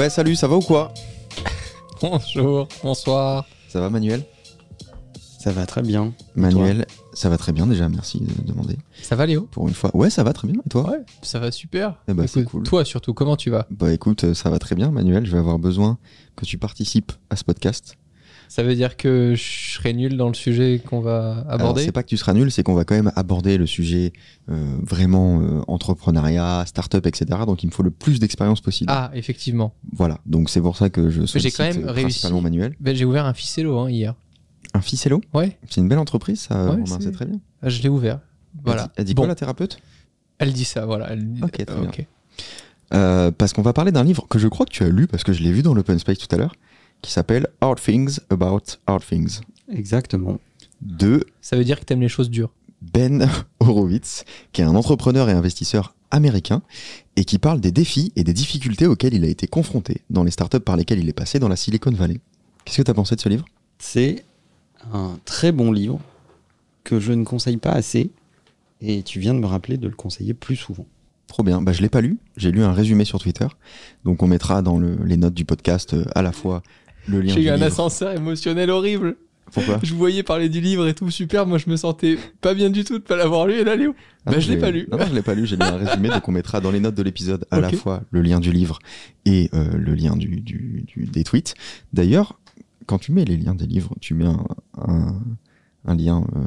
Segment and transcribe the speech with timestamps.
[0.00, 0.92] Ouais, salut, ça va ou quoi?
[2.00, 3.44] Bonjour, bonsoir.
[3.70, 4.24] Ça va, Manuel?
[5.38, 6.12] Ça va très bien.
[6.34, 8.76] Manuel, ça va très bien déjà, merci de demander.
[9.00, 9.42] Ça va Léo?
[9.42, 9.96] Pour une fois.
[9.96, 10.60] Ouais, ça va très bien.
[10.66, 10.90] Et toi?
[10.90, 11.94] Ouais, ça va super.
[12.08, 12.62] Eh c'est Écoute, cool.
[12.64, 13.68] Toi surtout, comment tu vas?
[13.70, 15.24] Bah écoute, ça va très bien, Manuel.
[15.24, 15.98] Je vais avoir besoin
[16.34, 17.96] que tu participes à ce podcast.
[18.50, 22.02] Ça veut dire que je serai nul dans le sujet qu'on va aborder c'est pas
[22.02, 24.12] que tu seras nul, c'est qu'on va quand même aborder le sujet
[24.50, 27.26] euh, vraiment euh, entrepreneuriat, start-up, etc.
[27.46, 28.90] Donc il me faut le plus d'expérience possible.
[28.92, 29.72] Ah, effectivement.
[29.92, 32.02] Voilà, donc c'est pour ça que je sollicite quand même réussi.
[32.02, 32.74] principalement Manuel.
[32.80, 34.16] Ben, J'ai ouvert un ficello hein, hier.
[34.74, 37.38] Un ficello Ouais, C'est une belle entreprise, ça, Ouais, c'est- très bien.
[37.62, 38.18] je l'ai ouvert.
[38.64, 38.82] Voilà.
[38.82, 39.78] Elle dit, elle dit Bon, quoi la thérapeute?
[40.38, 41.12] Elle dit ça, voilà.
[41.12, 41.90] Elle Ok, très bien.
[42.92, 45.22] Euh, parce qu'on va parler d'un livre que je crois que tu as lu, parce
[45.22, 46.56] que je l'ai vu dans l'open space tout à l'heure,
[47.02, 49.40] qui s'appelle Hard Things About Hard Things,
[49.72, 50.38] Exactement.
[50.82, 52.50] de Ça veut dire que t'aimes les choses dures.
[52.82, 53.28] Ben
[53.60, 56.62] Horowitz, qui est un entrepreneur et investisseur américain,
[57.16, 60.30] et qui parle des défis et des difficultés auxquels il a été confronté dans les
[60.30, 62.20] startups par lesquelles il est passé dans la Silicon Valley.
[62.64, 63.44] Qu'est-ce que tu as pensé de ce livre?
[63.78, 64.24] C'est
[64.92, 66.00] un très bon livre
[66.84, 68.10] que je ne conseille pas assez.
[68.80, 70.86] Et tu viens de me rappeler de le conseiller plus souvent.
[71.26, 71.60] Trop bien.
[71.60, 72.18] Bah, je l'ai pas lu.
[72.38, 73.46] J'ai lu un résumé sur Twitter.
[74.04, 76.62] Donc on mettra dans le- les notes du podcast euh, à la fois
[77.08, 77.66] le lien J'ai eu un livre.
[77.66, 79.16] ascenseur émotionnel horrible.
[79.52, 81.44] Pourquoi Je vous voyais parler du livre et tout, super.
[81.44, 83.54] Moi, je me sentais pas bien du tout de pas l'avoir lu.
[83.54, 83.94] Et là, Léo
[84.24, 84.86] Ah, Bah, je l'ai pas lu.
[84.92, 85.44] Non, non, je l'ai pas lu.
[85.44, 86.08] J'ai lu un résumé.
[86.08, 88.78] donc on mettra dans les notes de l'épisode à la fois le lien du livre
[89.24, 91.54] et euh, le lien du, du- du- des tweets.
[91.92, 92.38] D'ailleurs,
[92.86, 94.44] quand tu mets les liens des livres, tu mets un,
[94.78, 95.16] un,
[95.84, 96.40] un lien euh,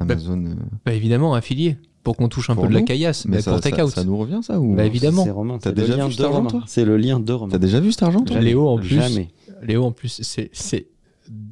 [0.00, 0.44] Amazon.
[0.46, 0.54] euh,
[0.84, 1.76] Bah, évidemment, affilié.
[2.02, 3.24] Pour qu'on touche un Pour peu de la caillasse.
[3.24, 3.88] mais Bah, ça, pour ça, take out.
[3.90, 5.24] ça nous revient ça ou Bah, évidemment.
[5.24, 5.58] C'est Romain.
[5.58, 6.50] T'as C'est le déjà lien vu de cet argent, Romain.
[6.50, 7.52] toi C'est le lien de Romain.
[7.52, 8.22] T'as déjà vu cet argent.
[8.40, 8.88] Léo, en plus.
[8.88, 9.30] Jamais.
[9.64, 10.86] Léo, en plus, c'est- c'est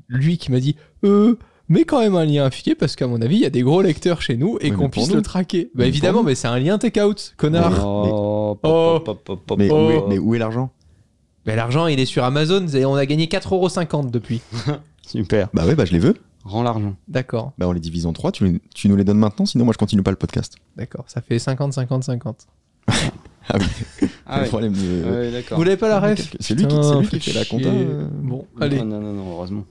[0.09, 1.37] lui qui m'a dit euh,
[1.69, 3.81] mais quand même un lien affilié parce qu'à mon avis, il y a des gros
[3.81, 5.17] lecteurs chez nous et qu'on puisse nous.
[5.17, 5.65] le traquer.
[5.75, 7.73] Bah Mais évidemment, mais c'est un lien take-out, connard.
[9.59, 9.71] Mais,
[10.19, 10.71] où est, l'argent?
[11.47, 14.41] Mais l'argent, il est sur Amazon et on a gagné 4,50€ depuis.
[15.07, 15.49] Super.
[15.55, 16.15] Bah ouais, bah je les veux.
[16.45, 16.95] Rends l'argent.
[17.09, 18.33] D'accord, Bah on les divise en trois.
[18.33, 20.55] Tu, tu nous les donnes maintenant, sinon moi je continue pas le podcast.
[20.77, 21.05] d'accord.
[21.07, 22.47] Ça fait 50, 50, 50.
[23.49, 24.09] Ah oui.
[24.27, 24.49] Ah le ouais.
[24.49, 25.11] problème de.
[25.11, 25.59] Ouais, d'accord.
[25.59, 27.39] Vous l'avez pas la Ah, ref c'est lui qui- Putain, c'est lui qui faites fait
[27.39, 28.09] la compta, euh.
[28.11, 28.77] Bon, allez.
[28.79, 29.65] Non, non, non, non, heureusement.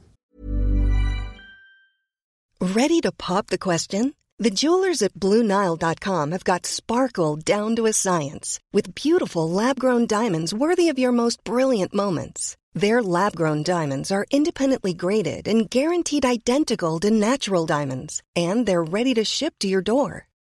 [2.60, 4.14] Ready to pop the question?
[4.38, 10.06] The jewelers at BlueNile.com have got sparkle down to a science with beautiful lab grown
[10.08, 12.56] diamonds worthy of your most brilliant moments.
[12.74, 18.84] Their lab grown diamonds are independently graded and guaranteed identical to natural diamonds, and they're
[18.84, 20.28] ready to ship to your door.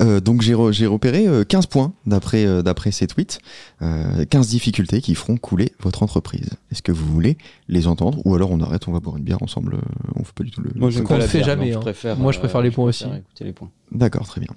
[0.00, 3.38] Euh, donc j'ai re- j'ai repéré euh, 15 points d'après euh, d'après ces tweets,
[3.80, 6.50] euh, 15 difficultés qui feront couler votre entreprise.
[6.70, 9.42] Est-ce que vous voulez les entendre ou alors on arrête, on va boire une bière
[9.42, 10.70] ensemble, euh, on fait pas du tout le.
[10.74, 11.80] Moi, qu'on pas le jamais, je hein.
[11.80, 13.18] préfère, Moi, je préfère les points préfère aussi.
[13.20, 13.70] écouter les points.
[13.90, 14.50] D'accord, très bien.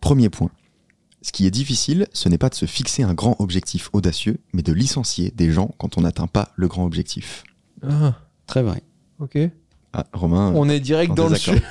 [0.00, 0.50] Premier point.
[1.22, 4.62] Ce qui est difficile, ce n'est pas de se fixer un grand objectif audacieux, mais
[4.62, 7.44] de licencier des gens quand on n'atteint pas le grand objectif.
[7.88, 8.14] Ah,
[8.46, 8.82] Très vrai.
[9.20, 9.38] ok.
[9.94, 11.62] Ah, Romain, On est direct en dans le sujet.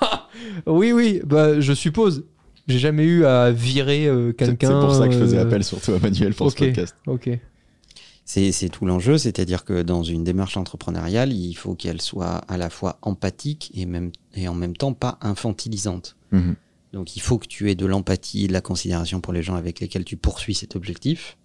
[0.66, 2.24] oui, oui, bah je suppose.
[2.68, 4.80] J'ai jamais eu à virer euh, c'est c'est quelqu'un.
[4.80, 6.52] pour ça que je faisais euh, appel surtout à Manuel pour ok.
[6.58, 6.96] ce podcast.
[7.06, 7.30] Ok.
[8.24, 12.56] C'est c'est tout l'enjeu, c'est-à-dire que dans une démarche entrepreneuriale, il faut qu'elle soit à
[12.56, 16.16] la fois empathique et, même, et en même temps pas infantilisante.
[16.30, 16.54] Mhm.
[16.92, 19.80] Donc il faut que tu aies de l'empathie, de la considération pour les gens avec
[19.80, 21.36] lesquels tu poursuis cet objectif.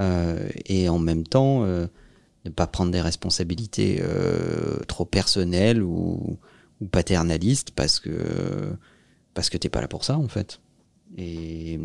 [0.00, 1.86] Euh, et en même temps, euh,
[2.44, 6.38] ne pas prendre des responsabilités euh, trop personnelles ou,
[6.80, 8.72] ou paternalistes parce que
[9.34, 10.60] parce que t'es pas là pour ça en fait.
[11.16, 11.78] Et,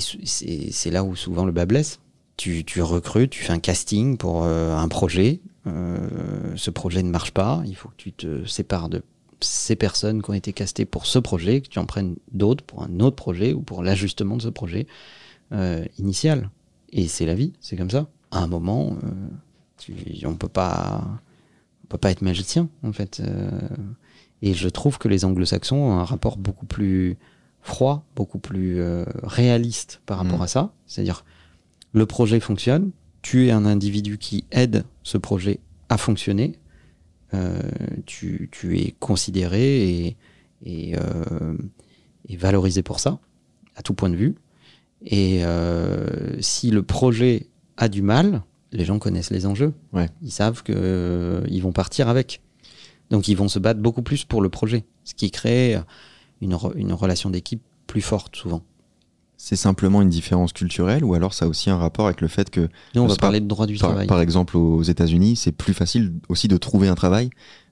[0.00, 2.00] c'est là où souvent le bas blesse.
[2.36, 5.40] Tu, tu recrutes, tu fais un casting pour euh, un projet.
[5.66, 7.62] euh, ce projet ne marche pas.
[7.66, 9.02] Il faut que tu te sépares de
[9.40, 12.82] ces personnes qui ont été castées pour ce projet, que tu en prennes d'autres pour
[12.82, 14.86] un autre projet ou pour l'ajustement de ce projet
[15.52, 16.50] euh, initial.
[16.92, 18.08] Et c'est la vie, c'est comme ça.
[18.30, 18.96] À un moment,
[20.24, 21.02] on peut pas,
[21.84, 23.22] on peut pas être magicien en fait.
[24.42, 27.16] Et je trouve que les Anglo-Saxons ont un rapport beaucoup plus
[27.60, 30.42] froid, beaucoup plus euh, réaliste par rapport Mm.
[30.42, 30.72] à ça.
[30.86, 31.24] C'est-à-dire,
[31.92, 32.90] le projet fonctionne,
[33.22, 35.58] tu es un individu qui aide ce projet
[35.88, 36.58] à fonctionner,
[37.34, 37.60] euh,
[38.06, 40.16] tu, tu es considéré et,
[40.64, 41.56] et, euh,
[42.28, 43.18] et valorisé pour ça,
[43.74, 44.36] à tout point de vue.
[45.04, 45.42] Et
[46.40, 47.46] si le projet
[47.76, 48.42] a du mal,
[48.72, 49.72] les gens connaissent les enjeux.
[49.92, 50.08] Ouais.
[50.22, 52.42] Ils savent que euh, ils vont partir avec.
[53.10, 55.78] Donc ils vont se battre beaucoup plus pour le projet, ce qui crée
[56.40, 58.62] une, re- une relation d'équipe plus forte souvent.
[59.40, 62.50] C'est simplement une différence culturelle ou alors ça a aussi un rapport avec le fait
[62.50, 64.06] que, Nous, on va parler de droit du par, travail.
[64.08, 67.30] par exemple, aux États-Unis, c'est plus facile aussi de trouver un travail.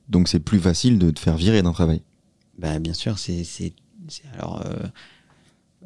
[0.09, 2.03] Donc c'est plus facile de te faire virer d'un travail.
[2.59, 3.43] Ben, bien sûr, c'est.
[4.39, 4.87] Alors, euh,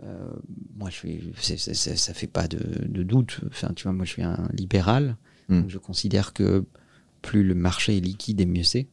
[0.05, 0.29] euh,
[0.76, 1.32] moi, je suis.
[1.41, 3.41] c'est- c'est- c'est- ça fait pas de, de doute.
[3.49, 5.17] Enfin, tu vois, moi, je suis un libéral.
[5.49, 5.62] Mm.
[5.62, 6.64] Donc, je considère que
[7.23, 8.87] plus le marché est liquide et mieux c'est.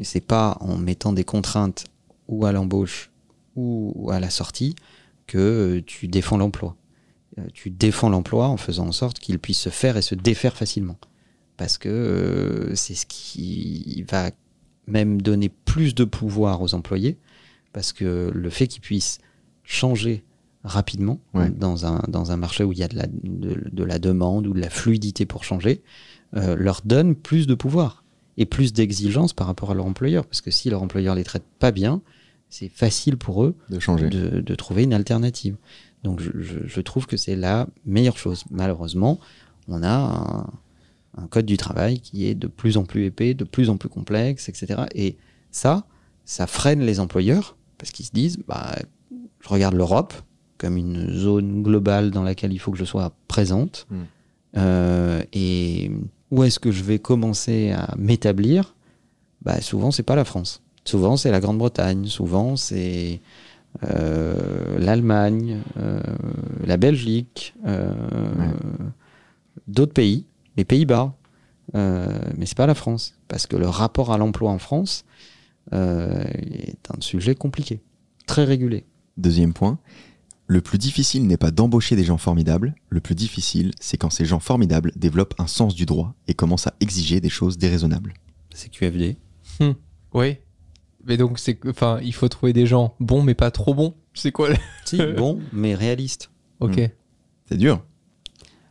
[0.00, 1.84] Et c'est pas en mettant des contraintes
[2.26, 3.10] ou à l'embauche
[3.54, 4.74] ou à la sortie
[5.26, 6.74] que tu défends l'emploi.
[7.38, 10.56] Euh, Tu défends l'emploi en faisant en sorte qu'il puisse se faire et se défaire
[10.56, 10.96] facilement.
[11.56, 14.30] Parce que euh, c'est ce qui va
[14.86, 17.18] même donner plus de pouvoir aux employés,
[17.72, 19.18] parce que le fait qu'ils puissent
[19.62, 20.24] changer
[20.64, 21.48] rapidement Ouais.
[21.50, 24.46] dans, un, dans un marché où il y a de la, de, de la demande
[24.46, 25.82] ou de la fluidité pour changer,
[26.36, 28.04] euh, leur donne plus de pouvoir
[28.40, 30.24] et plus d'exigence par rapport à leur employeur.
[30.26, 32.00] Parce que si leur employeur les traite pas bien,
[32.48, 34.08] c'est facile pour eux De changer.
[34.08, 35.56] de, de trouver une alternative.
[36.02, 38.44] Donc je, je- je trouve que c'est la meilleure chose.
[38.50, 39.20] Malheureusement,
[39.68, 40.46] on a un,
[41.22, 43.88] un code du travail qui est de plus en plus épais, de plus en plus
[43.90, 44.82] complexe, etc.
[44.94, 45.16] Et
[45.50, 45.84] ça,
[46.24, 48.74] ça freine les employeurs parce qu'ils se disent, bah,
[49.40, 50.14] je regarde l'Europe
[50.58, 53.86] comme une zone globale dans laquelle il faut que je sois présente.
[53.90, 53.96] Mm.
[54.56, 55.90] Euh, et
[56.30, 58.74] où est-ce que je vais commencer à m'établir
[59.42, 60.62] bah, Souvent, c'est pas la France.
[60.84, 62.06] Souvent, c'est la Grande-Bretagne.
[62.06, 63.20] Souvent, c'est
[63.84, 66.00] euh, l'Allemagne, euh,
[66.64, 67.92] la Belgique, euh,
[69.68, 71.14] d'autres pays, les Pays-Bas.
[71.74, 73.14] Mais c'est pas la France.
[73.28, 75.04] Parce que le rapport à l'emploi en France
[75.72, 77.80] est un sujet compliqué,
[78.26, 78.84] très régulé.
[79.16, 79.78] Deuxième point.
[80.50, 82.74] Le plus difficile n'est pas d'embaucher des gens formidables.
[82.88, 86.66] Le plus difficile, c'est quand ces gens formidables développent un sens du droit et commencent
[86.66, 88.14] à exiger des choses déraisonnables.
[88.52, 89.16] C'est QFD.
[90.12, 90.38] Oui.
[91.04, 93.94] Mais donc, c'est que- enfin, il faut trouver des gens bons, mais pas trop bons.
[94.12, 96.32] C'est quoi le- Si, bon, mais réaliste.
[96.58, 96.78] Ok.
[96.78, 96.88] Mm.
[97.48, 97.84] C'est dur.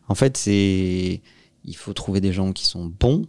[0.10, 1.22] En fait, c'est
[1.64, 3.22] il faut trouver des gens qui sont bons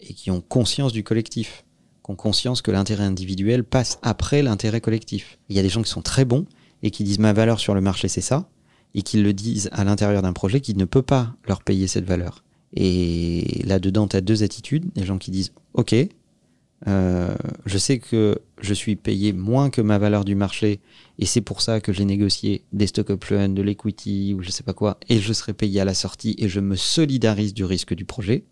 [0.00, 1.64] et qui ont conscience du collectif,
[2.04, 5.38] qui ont conscience que l'intérêt individuel passe après l'intérêt collectif.
[5.48, 6.46] Il y a des gens qui sont très bons
[6.82, 8.48] et qui disent ma valeur sur le marché c'est ça
[8.94, 12.04] et qui le disent à l'intérieur d'un projet qui ne peut pas leur payer cette
[12.04, 12.44] valeur.
[12.74, 15.94] Et là-dedans, tu as deux attitudes, des gens qui disent OK,
[16.88, 17.34] euh,
[17.64, 20.80] je sais que je suis payé moins que ma valeur du marché
[21.18, 24.64] et c'est pour ça que j'ai négocié des stock options, de l'equity ou je sais
[24.64, 27.94] pas quoi et je serai payé à la sortie et je me solidarise du risque
[27.94, 28.44] du projet.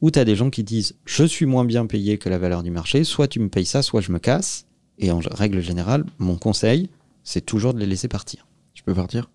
[0.00, 2.62] Ou tu as des gens qui disent je suis moins bien payé que la valeur
[2.62, 4.66] du marché, soit tu me payes ça, soit je me casse.
[4.98, 6.88] Et en règle générale, mon conseil,
[7.24, 8.46] c'est toujours de les laisser partir.
[8.74, 9.30] Tu peux partir?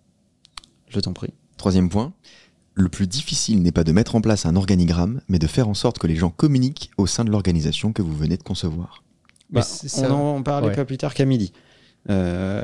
[0.88, 1.34] Je t'en prie.
[1.58, 2.14] Troisième point.
[2.76, 5.74] Le plus difficile n'est pas de mettre en place un organigramme, mais de faire en
[5.74, 9.04] sorte que les gens communiquent au sein de l'organisation que vous venez de concevoir.
[9.52, 10.14] Mais Bah, c'est on ça.
[10.14, 10.76] en parlait Ouais.
[10.76, 11.52] pas plus tard qu'à midi.
[12.10, 12.64] Euh,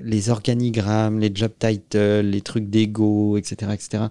[0.00, 4.04] les organigrammes, les job titles, les trucs d'ego, etc., etc.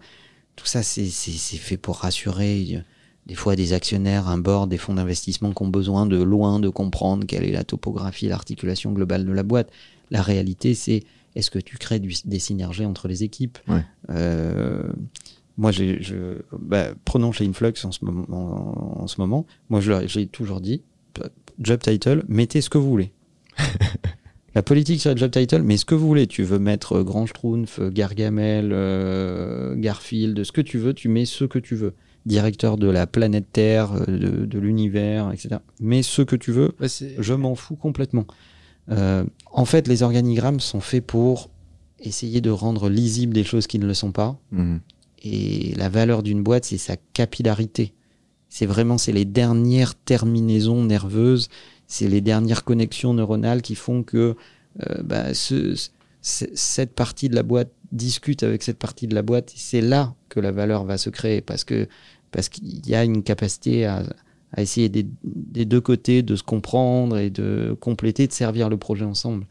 [0.55, 2.81] Tout ça, c'est c'est- c'est fait pour rassurer euh,
[3.25, 6.69] des fois des actionnaires, un board, des fonds d'investissement qui ont besoin de loin de
[6.69, 9.69] comprendre quelle est la topographie, l'articulation globale de la boîte.
[10.11, 11.03] La réalité, c'est
[11.35, 13.57] est-ce que tu crées du- des synergies entre les équipes?
[13.67, 13.81] Ouais.
[14.09, 14.83] Euh,
[15.57, 18.25] Moi, je, bah, prenons chez Influx en ce moment.
[18.29, 20.83] En, en ce moment moi, j'ai toujours dit
[21.59, 23.11] job title, mettez ce que vous voulez.
[24.55, 26.27] La politique sur le job title, mais ce que vous voulez.
[26.27, 31.09] Tu veux mettre euh, Grand Schtroumpf, euh, Gargamel, euh, Garfield, ce que tu veux, tu
[31.09, 31.93] mets ce que tu veux.
[32.25, 35.57] Directeur de la planète Terre, euh, de, de l'univers, etc.
[35.79, 38.25] Mets ce que tu veux, Bah, c'est- je m'en fous complètement.
[38.91, 41.49] Euh, en fait, les organigrammes sont faits pour
[41.99, 44.37] essayer de rendre lisibles des choses qui ne le sont pas.
[44.51, 44.79] Mhm.
[45.23, 47.93] Et la valeur d'une boîte, c'est sa capillarité.
[48.49, 51.49] C'est vraiment, c'est les dernières terminaisons nerveuses,
[51.87, 54.35] c'est les dernières connexions neuronales qui font que
[54.87, 55.73] euh, bah, ce-
[56.21, 59.53] ce- cette partie de la boîte discute avec cette partie de la boîte.
[59.55, 61.87] C'est là que la valeur va se créer parce que
[62.35, 64.03] parce qu'il y a une capacité à,
[64.51, 68.75] à essayer des, des deux côtés de se comprendre et de compléter, de servir le
[68.75, 69.47] projet ensemble.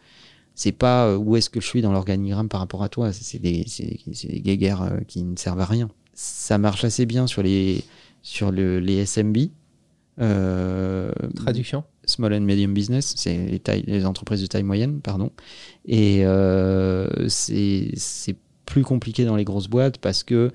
[0.55, 3.11] C'est pas euh, où est-ce que je suis dans l'organigramme par rapport à toi.
[3.11, 5.89] C'est des, des, guéguerres euh, qui ne servent à rien.
[6.13, 7.83] Ça marche assez bien sur les,
[8.23, 9.39] sur le, les SMB.
[10.21, 15.33] Euh, Traduction Small and Medium Business, c'est les, entreprises de taille moyenne, pardon.
[15.87, 18.37] Et euh, c'est
[18.67, 20.53] plus compliqué dans les grosses boîtes parce que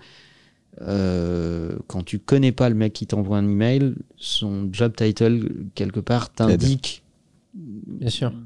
[2.09, 7.03] tu connais pas le mec qui t'envoie un email, son job title quelque part t'indique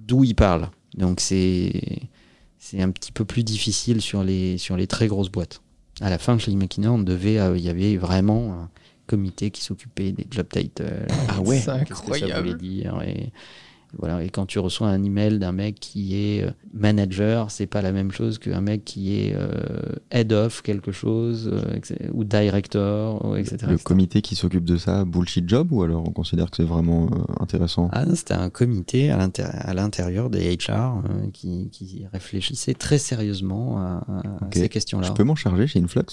[0.06, 0.70] d'où il parle.
[0.98, 2.10] Donc c'est
[2.58, 5.62] c'est un petit peu plus difficile sur les sur les très grosses boîtes.
[6.02, 8.70] À la fin, chez Imakina, on devait, euh, il y avait vraiment un
[9.08, 10.84] comité qui s'occupait des job titles.
[11.30, 11.60] Ah ouais.
[11.60, 12.58] C'est qu'est-ce que ça voulait incroyable.
[12.58, 13.32] dire et
[14.00, 17.82] voilà et quand tu reçois un email d'un mec qui est euh, manager c'est pas
[17.82, 19.50] la même chose qu'un mec qui est euh,
[20.12, 23.84] head of quelque chose euh, ou director ou etc, Le etc.
[23.84, 27.34] comité qui s'occupe de ça, bullshit job ou alors on considère que c'est vraiment euh,
[27.44, 27.90] intéressant?
[27.94, 33.78] Ah, c'était un comité à l'intér- à l'intérieur des HR qui, qui réfléchissait très sérieusement
[33.78, 34.06] à,
[34.54, 35.08] ces questions-là.
[35.08, 36.04] Je peux m'en charger chez Influx?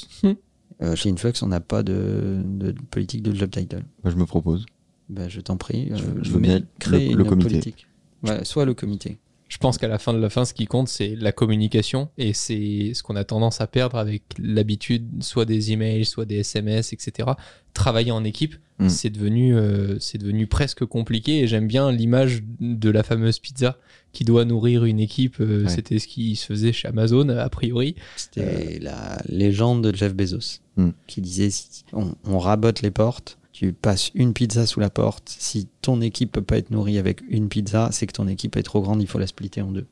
[0.95, 3.83] Chez Influx, on n'a pas de, de politique de job title.
[4.03, 4.65] Bah, Je me propose.
[5.11, 5.89] Ben, je t'en prie.
[5.91, 7.49] Je- euh, je veux mais bien créer le- comité.
[7.51, 7.87] politique.
[8.23, 9.19] Ouais, soit le comité.
[9.49, 12.09] Je pense qu'à la fin de la fin, ce qui compte, c'est la communication.
[12.19, 16.37] Et c'est ce qu'on a tendance à perdre avec l'habitude, soit des emails, soit des
[16.37, 17.31] SMS, etc.
[17.75, 18.89] Travailler en équipe, Mm.
[18.89, 21.41] c'est devenu, euh, c'est devenu presque compliqué.
[21.41, 23.77] Et j'aime bien l'image de la fameuse pizza
[24.13, 25.41] qui doit nourrir une équipe.
[25.41, 25.69] Euh, Ouais.
[25.69, 27.97] C'était ce qui se faisait chez Amazon, a priori.
[28.17, 30.91] C'était la légende de Jeff Bezos Hmm.
[31.09, 35.35] qui disait si on, on rabote les portes, tu passes une pizza sous la porte.
[35.39, 38.63] Si ton équipe peut pas être nourrie avec une pizza, c'est que ton équipe est
[38.63, 39.87] trop grande, il faut la splitter en deux.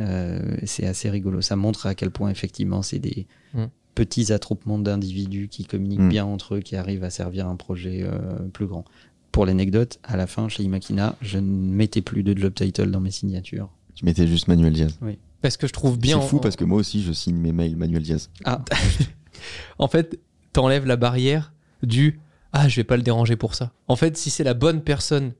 [0.00, 1.40] Euh, c'est assez rigolo.
[1.40, 3.68] Ça montre à quel point effectivement c'est des Hmm.
[3.94, 6.08] petits attroupements d'individus qui communiquent Hmm.
[6.10, 8.18] bien entre eux, qui arrivent à servir un projet euh,
[8.52, 8.84] plus grand.
[9.32, 13.00] Pour l'anecdote, à la fin, chez Imakina, je ne mettais plus de job title dans
[13.00, 13.70] mes signatures.
[13.94, 14.98] Tu mettais juste Manuel Diaz.
[15.40, 16.20] Parce que je trouve bien.
[16.20, 18.28] C'est fou en- parce que moi aussi je signe mes mails Manuel Diaz.
[18.44, 18.62] Ah,
[19.78, 20.18] En fait,
[20.52, 22.20] t'enlèves la barrière du
[22.58, 23.72] ah je vais pas le déranger pour ça.
[23.86, 25.32] En fait, si c'est la bonne personne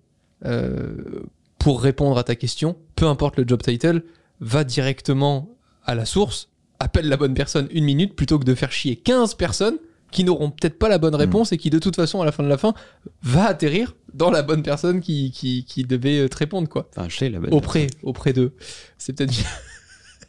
[0.45, 1.23] euh,
[1.59, 4.03] pour répondre à ta question, peu importe le job title,
[4.41, 5.49] va directement
[5.85, 9.35] à la source, appelle la bonne personne une minute plutôt que de faire chier 15
[9.35, 9.79] personnes
[10.11, 12.43] qui n'auront peut-être pas la bonne réponse et qui de toute façon à la fin
[12.43, 12.75] de la fin
[13.23, 16.89] va atterrir dans la bonne personne qui, qui, qui devait te répondre quoi.
[16.95, 18.53] enfin, chez la bonne Auprès, auprès d'eux.
[18.99, 19.45] C'est peut-être bien.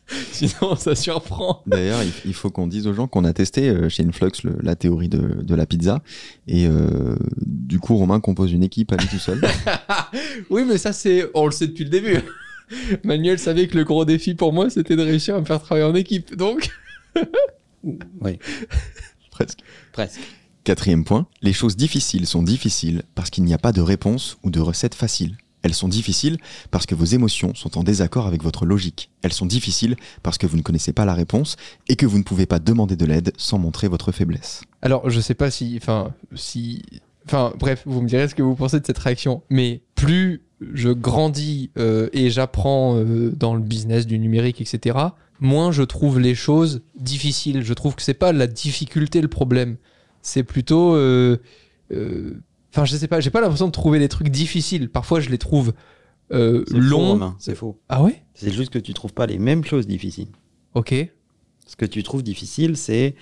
[0.32, 1.64] Sinon ça surprend.
[1.68, 4.76] D'ailleurs, il, faut qu'on dise aux gens qu'on a testé euh, chez Influx le- la
[4.76, 6.02] théorie de, de la pizza.
[6.48, 9.42] Et euh, du coup, Romain compose une équipe à lui tout seul.
[10.50, 11.30] Oui, mais ça, c'est.
[11.34, 12.20] On le sait depuis le début.
[13.04, 15.86] Manuel savait que le gros défi pour moi, c'était de réussir à me faire travailler
[15.86, 16.36] en équipe.
[16.36, 16.70] Donc.
[17.84, 18.40] Oui,
[19.32, 19.60] presque.
[19.92, 20.20] presque.
[20.64, 24.50] Quatrième point, les choses difficiles sont difficiles parce qu'il n'y a pas de réponse ou
[24.50, 25.38] de recette facile.
[25.68, 26.38] Elles sont difficiles
[26.72, 29.12] parce que vos émotions sont en désaccord avec votre logique.
[29.22, 31.58] Elles sont difficiles parce que vous ne connaissez pas la réponse
[31.90, 34.62] et que vous ne pouvez pas demander de l'aide sans montrer votre faiblesse.
[34.82, 35.78] Alors, je sais pas si.
[35.82, 36.84] Enfin, si.
[37.26, 39.42] Enfin, bref, vous me direz ce que vous pensez de cette réaction.
[39.50, 40.42] Mais plus
[40.74, 44.98] je grandis euh, et j'apprends euh, dans le business du numérique, etc.,
[45.42, 47.62] moins je trouve les choses difficiles.
[47.62, 49.76] Je trouve que c'est pas la difficulté le problème.
[50.22, 50.96] C'est plutôt.
[50.96, 51.38] euh,
[52.78, 54.88] Enfin, je sais pas, j'ai pas l'impression de trouver des trucs difficiles.
[54.90, 55.74] Parfois, je les trouve
[56.32, 57.34] euh, longs.
[57.40, 57.80] C'est faux.
[57.90, 58.22] ah ouais?
[58.36, 60.28] C'est juste que tu trouves pas les mêmes choses difficiles.
[60.76, 60.94] Ok.
[61.66, 63.16] Ce que tu trouves difficile, c'est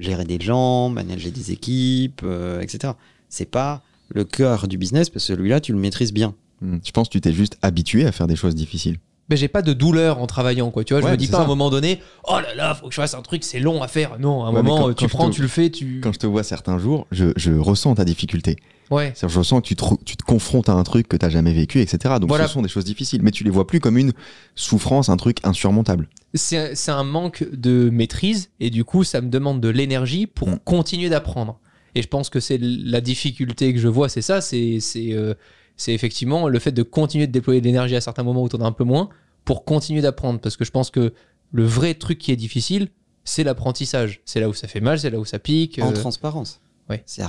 [0.00, 2.94] gérer des gens, manager des équipes, euh, etc.
[3.28, 6.34] C'est pas le cœur du business, parce que celui-là, tu le maîtrises bien.
[6.60, 8.96] Hmm, Je pense que tu t'es juste habitué à faire des choses difficiles.
[9.28, 11.44] mais j'ai pas de douleur en travaillant quoi tu vois je me dis pas à
[11.44, 13.86] un moment donné oh là là faut que je fasse un truc c'est long à
[13.88, 15.48] faire non à un Ouais, moment quand- euh, tu quand je prends te- tu le
[15.48, 18.56] fais tu Quand je te vois certains jours, je, je ressens ta difficulté.
[18.90, 21.24] Ouais C'est-à-dire, je ressens que tu te, tu te confrontes à un truc que tu
[21.24, 22.14] n'as jamais vécu, etc.
[22.20, 22.46] Donc Voilà.
[22.48, 24.12] ce sont des choses difficiles, mais tu les vois plus comme une
[24.54, 26.08] souffrance, un truc insurmontable.
[26.34, 30.48] c'est c'est un manque de maîtrise et du coup ça me demande de l'énergie pour
[30.48, 30.58] Mm.
[30.64, 31.58] continuer d'apprendre
[31.94, 35.34] et je pense que c'est la difficulté que je vois c'est ça c'est c'est euh,
[35.76, 38.60] c'est effectivement le fait de continuer de déployer de l'énergie à certains moments où t'en
[38.60, 39.08] as un peu moins
[39.44, 41.12] pour continuer d'apprendre parce que je pense que
[41.52, 42.88] le vrai truc qui est difficile
[43.24, 45.92] c'est l'apprentissage c'est là où ça fait mal c'est là où ça pique En euh,
[45.92, 46.60] transparence.
[46.90, 47.02] Ouais.
[47.06, 47.22] C'est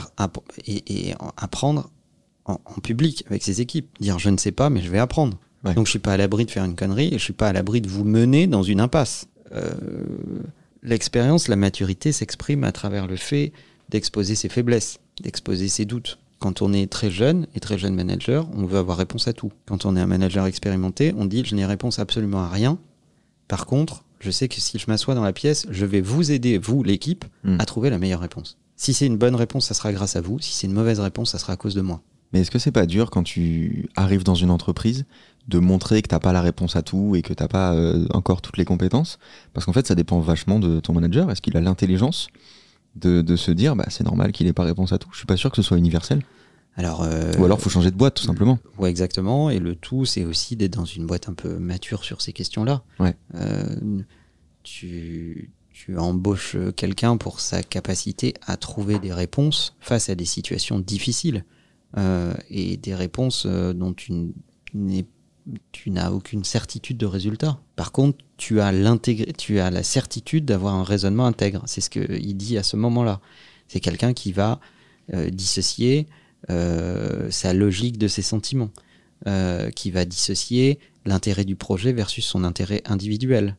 [0.65, 1.89] et, et en- apprendre
[2.45, 3.87] en, en public avec ses équipes.
[3.99, 5.37] Dire je ne sais pas, mais je vais apprendre.
[5.63, 5.73] Ouais.
[5.75, 7.53] Donc je suis pas à l'abri de faire une connerie et je suis pas à
[7.53, 9.27] l'abri de vous mener dans une impasse.
[9.53, 9.71] Euh,
[10.83, 13.53] L'expérience, la maturité s'exprime à travers le fait
[13.89, 16.17] d'exposer ses faiblesses, d'exposer ses doutes.
[16.39, 19.51] Quand on est très jeune et très jeune manager, on veut avoir réponse à tout.
[19.67, 22.79] Quand on est un manager expérimenté, on dit je n'ai réponse absolument à rien.
[23.47, 26.57] Par contre, je sais que si je m'assois dans la pièce, je vais vous aider,
[26.57, 27.57] vous, l'équipe, Mm.
[27.59, 28.57] à trouver la meilleure réponse.
[28.81, 30.39] Si c'est une bonne réponse, ça sera grâce à vous.
[30.39, 32.01] Si c'est une mauvaise réponse, ça sera à cause de moi.
[32.33, 35.05] Mais est-ce que c'est pas dur quand tu arrives dans une entreprise
[35.47, 38.41] de montrer que t'as pas la réponse à tout et que t'as pas euh, encore
[38.41, 39.19] toutes les compétences?
[39.53, 41.29] Parce qu'en fait, ça dépend vachement de ton manager.
[41.29, 42.29] Est-ce qu'il a l'intelligence
[42.95, 45.09] de, de se dire, bah, c'est normal qu'il ait pas réponse à tout?
[45.11, 46.23] Je suis pas sûr que ce soit universel.
[46.75, 48.57] Alors, euh, Ou alors, faut changer de boîte, tout simplement.
[48.79, 49.51] Ouais, exactement.
[49.51, 52.81] Et le tout, c'est aussi d'être dans une boîte un peu mature sur ces questions-là.
[52.99, 53.15] Ouais.
[53.35, 53.75] Euh,
[54.63, 60.79] tu, tu embauches quelqu'un pour sa capacité à trouver des réponses face à des situations
[60.79, 61.45] difficiles
[61.97, 64.33] euh, et des réponses euh, dont tu
[64.73, 67.59] n'as aucune certitude de résultat.
[67.75, 68.71] Par contre, tu as
[69.37, 71.63] tu as la certitude d'avoir un raisonnement intègre.
[71.65, 73.19] C'est ce qu'il dit à ce moment-là.
[73.67, 74.61] C'est quelqu'un qui va
[75.13, 76.07] euh, dissocier
[77.29, 78.71] sa logique de ses sentiments,
[79.75, 83.57] qui va dissocier l'intérêt du projet versus son intérêt individuel,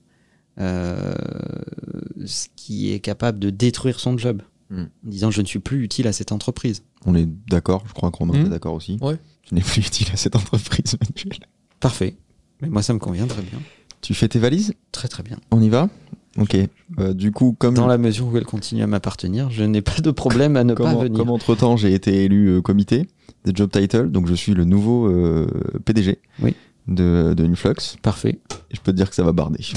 [2.56, 4.84] qui est capable de détruire son job, Hmm.
[4.84, 6.82] en disant je ne suis plus utile à cette entreprise.
[7.04, 8.46] On est d'accord, je crois qu'on en Hmm.
[8.46, 8.96] est d'accord aussi.
[9.02, 9.16] Ouais.
[9.42, 11.40] Tu n'es plus utile à cette entreprise, Manuel.
[11.80, 12.16] Parfait.
[12.62, 13.58] Mais moi, ça me convient très bien.
[14.00, 14.72] Tu fais tes valises?
[14.92, 15.36] Très très bien.
[15.50, 15.90] On y va?
[16.38, 16.56] Ok.
[16.98, 20.00] Euh, du coup, comme, Dans la mesure où elle continue à m'appartenir, je n'ai pas
[20.00, 21.18] de problème à ne comme, pas en- venir.
[21.18, 23.06] comme entre-temps j'ai été élu euh, comité
[23.44, 25.46] des job titles, donc je suis le nouveau euh,
[25.84, 26.54] PDG Oui.
[26.88, 27.96] De, de Influx.
[28.02, 28.40] Parfait.
[28.70, 29.64] Et je peux te dire que ça va barder.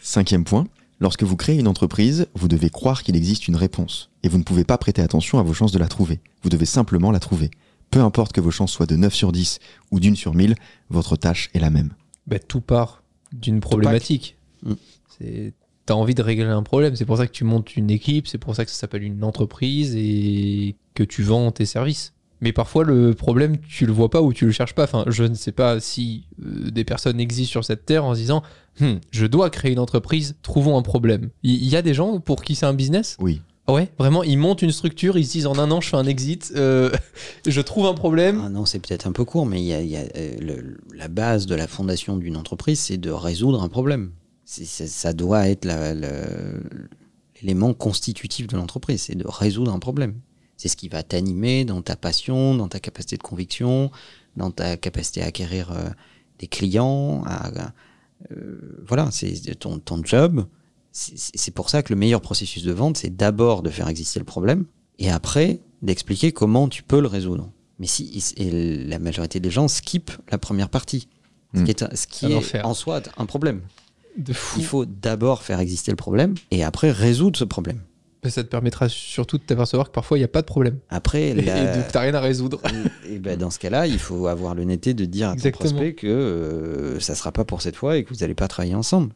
[0.00, 0.66] Cinquième point.
[0.98, 4.10] Lorsque vous créez une entreprise, vous devez croire qu'il existe une réponse.
[4.22, 6.20] Et vous ne pouvez pas prêter attention à vos chances de la trouver.
[6.42, 7.50] Vous devez simplement la trouver.
[7.90, 9.58] Peu importe que vos chances soient de 9 sur 10
[9.90, 10.54] ou d'une sur 1000,
[10.88, 11.92] votre tâche est la même.
[12.26, 13.02] Bah, tout part
[13.32, 14.36] d'une problématique.
[14.62, 14.72] Mm.
[15.18, 15.54] C'est
[15.86, 18.38] T'as envie de régler un problème, c'est pour ça que tu montes une équipe, c'est
[18.38, 22.12] pour ça que ça s'appelle une entreprise et que tu vends tes services.
[22.46, 24.84] Mais parfois le problème tu le vois pas ou tu le cherches pas.
[24.84, 28.20] Enfin, je ne sais pas si euh, des personnes existent sur cette terre en se
[28.20, 28.44] disant
[28.78, 31.30] Hmm, je dois créer une entreprise, trouvons un problème.
[31.42, 33.16] Il y, a des gens pour qui c'est un business?
[33.18, 33.40] Oui.
[33.66, 35.96] Ah Ouais, vraiment, ils montent une structure, ils se disent en un an je fais
[35.96, 36.92] un exit, euh,
[37.48, 38.40] je trouve un problème.
[38.44, 40.76] Ah non, c'est peut-être un peu court, mais il y a, y a, euh, le-
[40.94, 44.12] la base de la fondation d'une entreprise, c'est de résoudre un problème.
[44.44, 45.94] Ça doit être la-
[47.42, 50.14] l'élément constitutif de l'entreprise, c'est de résoudre un problème.
[50.56, 53.90] C'est ce qui va t'animer dans ta passion, dans ta capacité de conviction,
[54.36, 55.88] dans ta capacité à acquérir euh,
[56.38, 57.22] des clients.
[57.26, 57.72] à-
[58.32, 60.46] euh, voilà, c'est ton, ton job.
[60.92, 64.24] C'est pour ça que le meilleur processus de vente, c'est d'abord de faire exister le
[64.24, 64.64] problème
[64.98, 67.50] et après d'expliquer comment tu peux le résoudre.
[67.78, 68.50] Mais si et
[68.86, 71.08] la majorité des gens skippent la première partie,
[71.54, 71.64] ce Mm.
[71.64, 72.26] qui est, ce qui
[72.64, 73.60] en soi un problème.
[74.16, 74.58] De fou.
[74.58, 77.82] Il faut d'abord faire exister le problème et après résoudre ce problème.
[78.26, 80.78] Mais Ça te permettra surtout de t'apercevoir que parfois il n'y a pas de problème.
[80.90, 82.60] Après, la- et donc t'as rien à résoudre.
[83.08, 86.06] et ben dans ce cas-là, il faut avoir l'honnêteté de dire à ton prospect que
[86.06, 89.12] euh, ça sera pas pour cette fois et que vous n'allez pas travailler ensemble.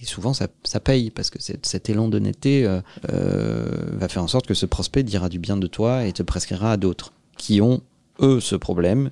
[0.00, 2.80] Et souvent, ça, ça paye parce que cet, cet élan d'honnêteté euh,
[3.12, 6.22] euh, va faire en sorte que ce prospect dira du bien de toi et te
[6.22, 7.80] prescrira à d'autres qui ont,
[8.20, 9.10] eux, ce problème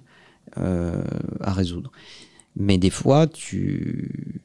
[0.59, 1.03] euh,
[1.41, 1.91] à résoudre.
[2.55, 4.41] Mais des fois, tu,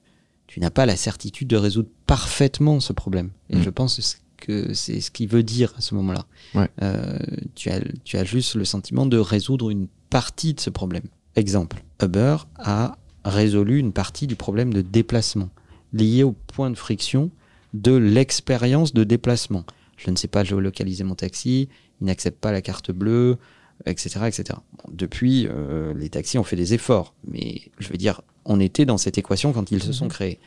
[0.47, 3.29] tu n'as pas la certitude de résoudre parfaitement ce problème.
[3.51, 3.63] Et Mm.
[3.63, 6.25] je pense que c'est ce qu'il veut dire à ce moment-là.
[6.55, 6.67] Ouais.
[6.81, 7.17] Euh,
[7.55, 11.03] tu, as, tu as juste le sentiment de résoudre une partie de ce problème.
[11.37, 15.49] Exemple, Uber a résolu une partie du problème de déplacement
[15.93, 17.31] lié au point de friction
[17.73, 19.63] de l'expérience de déplacement.
[19.95, 21.69] Je ne sais pas géolocaliser mon taxi,
[22.01, 23.37] il n'accepte pas la carte bleue,
[23.85, 24.19] etc.
[24.27, 24.43] etc.
[24.77, 28.85] Bon, depuis, euh, les taxis ont fait des efforts, mais je veux dire, on était
[28.85, 30.11] dans cette équation quand ils se sont Mhm.
[30.11, 30.39] créés.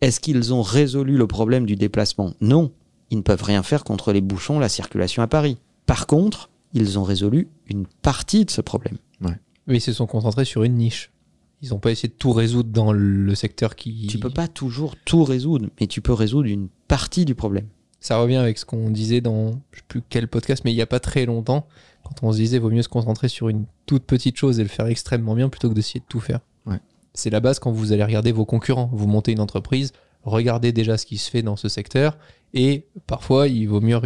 [0.00, 2.34] Est-ce qu'ils ont résolu le problème du déplacement?
[2.40, 2.72] Non.
[3.10, 5.58] Ils ne peuvent rien faire contre les bouchons, la circulation à Paris.
[5.86, 8.98] Par contre, ils ont résolu une partie de ce problème.
[9.20, 11.12] Mais ils se sont concentrés sur une niche.
[11.60, 14.06] Ils n'ont pas essayé de tout résoudre dans le secteur qui.
[14.06, 17.66] Tu peux pas toujours tout résoudre, mais tu peux résoudre une partie du problème.
[18.00, 20.82] Ça revient avec ce qu'on disait dans je sais plus quel podcast, mais il y
[20.82, 21.66] a pas très longtemps,
[22.04, 24.68] quand on se disait vaut mieux se concentrer sur une toute petite chose et le
[24.68, 26.40] faire extrêmement bien plutôt que d'essayer de tout faire.
[26.64, 26.80] Ouais.
[27.12, 28.88] C'est la base quand vous allez regarder vos concurrents.
[28.92, 29.92] Vous montez une entreprise,
[30.24, 32.18] regardez déjà ce qui se fait dans ce secteur
[32.54, 34.00] et parfois il vaut mieux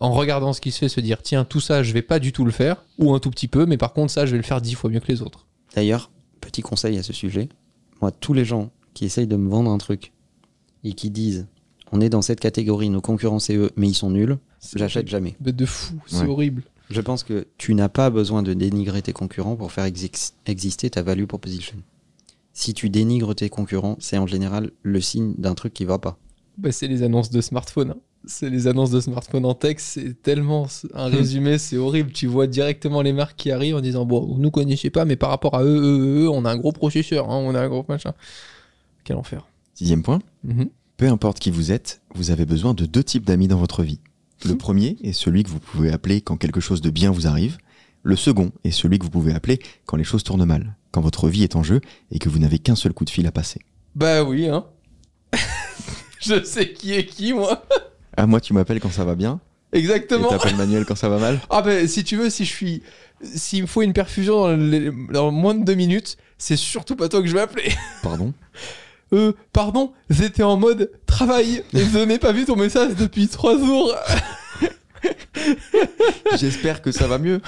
[0.00, 2.32] en regardant ce qui se fait se dire tiens tout ça je vais pas du
[2.32, 4.42] tout le faire ou un tout petit peu mais par contre ça je vais le
[4.44, 5.46] faire dix fois mieux que les autres.
[5.74, 7.48] D'ailleurs, petit conseil à ce sujet,
[8.00, 10.12] moi, tous les gens qui essayent de me vendre un truc
[10.84, 11.46] et qui disent
[11.92, 14.38] on est dans cette catégorie, nos concurrents c'est eux, mais ils sont nuls,
[14.76, 15.36] j'achète jamais.
[15.44, 16.26] Mais de fou, c'est Ouais.
[16.28, 16.62] horrible.
[16.90, 20.88] Je pense que tu n'as pas besoin de dénigrer tes concurrents pour faire exis- exister
[20.90, 21.76] ta value proposition.
[22.58, 26.18] Si tu dénigres tes concurrents, c'est en général le signe d'un truc qui va pas.
[26.56, 27.92] Bah, c'est les annonces de smartphone.
[27.92, 28.00] hein.
[28.24, 32.10] C'est les annonces de smartphone en texte, c'est tellement un résumé, c'est horrible.
[32.10, 35.14] Tu vois directement les marques qui arrivent en disant Bon, vous nous connaissez pas, mais
[35.14, 37.60] par rapport à eux, eux, eux, eux, on a un gros processeur, hein, on a
[37.60, 38.12] un gros machin.
[39.04, 39.46] Quel enfer.
[39.74, 40.18] Sixième point.
[40.42, 40.68] Mhm.
[40.96, 44.00] Peu importe qui vous êtes, vous avez besoin de deux types d'amis dans votre vie.
[44.44, 47.58] Le premier est celui que vous pouvez appeler quand quelque chose de bien vous arrive.
[48.02, 51.28] Le second est celui que vous pouvez appeler quand les choses tournent mal, quand votre
[51.28, 51.80] vie est en jeu
[52.10, 53.60] et que vous n'avez qu'un seul coup de fil à passer.
[53.94, 54.64] Bah oui, hein.
[56.20, 57.64] Je sais qui est qui, moi.
[58.16, 59.40] Ah, moi, tu m'appelles quand ça va bien
[59.72, 60.28] et Exactement.
[60.30, 62.82] t'appelles Manuel quand ça va mal Ah ben si tu veux, si je suis...
[63.22, 67.08] S'il me faut une perfusion dans, les- dans moins de deux minutes, c'est surtout pas
[67.08, 67.70] toi que je vais appeler.
[68.02, 68.32] Pardon?
[69.12, 73.58] Euh, pardon, j'étais en mode travail et je n'ai pas vu ton message depuis trois
[73.58, 73.94] jours.
[76.38, 77.40] J'espère que ça va mieux.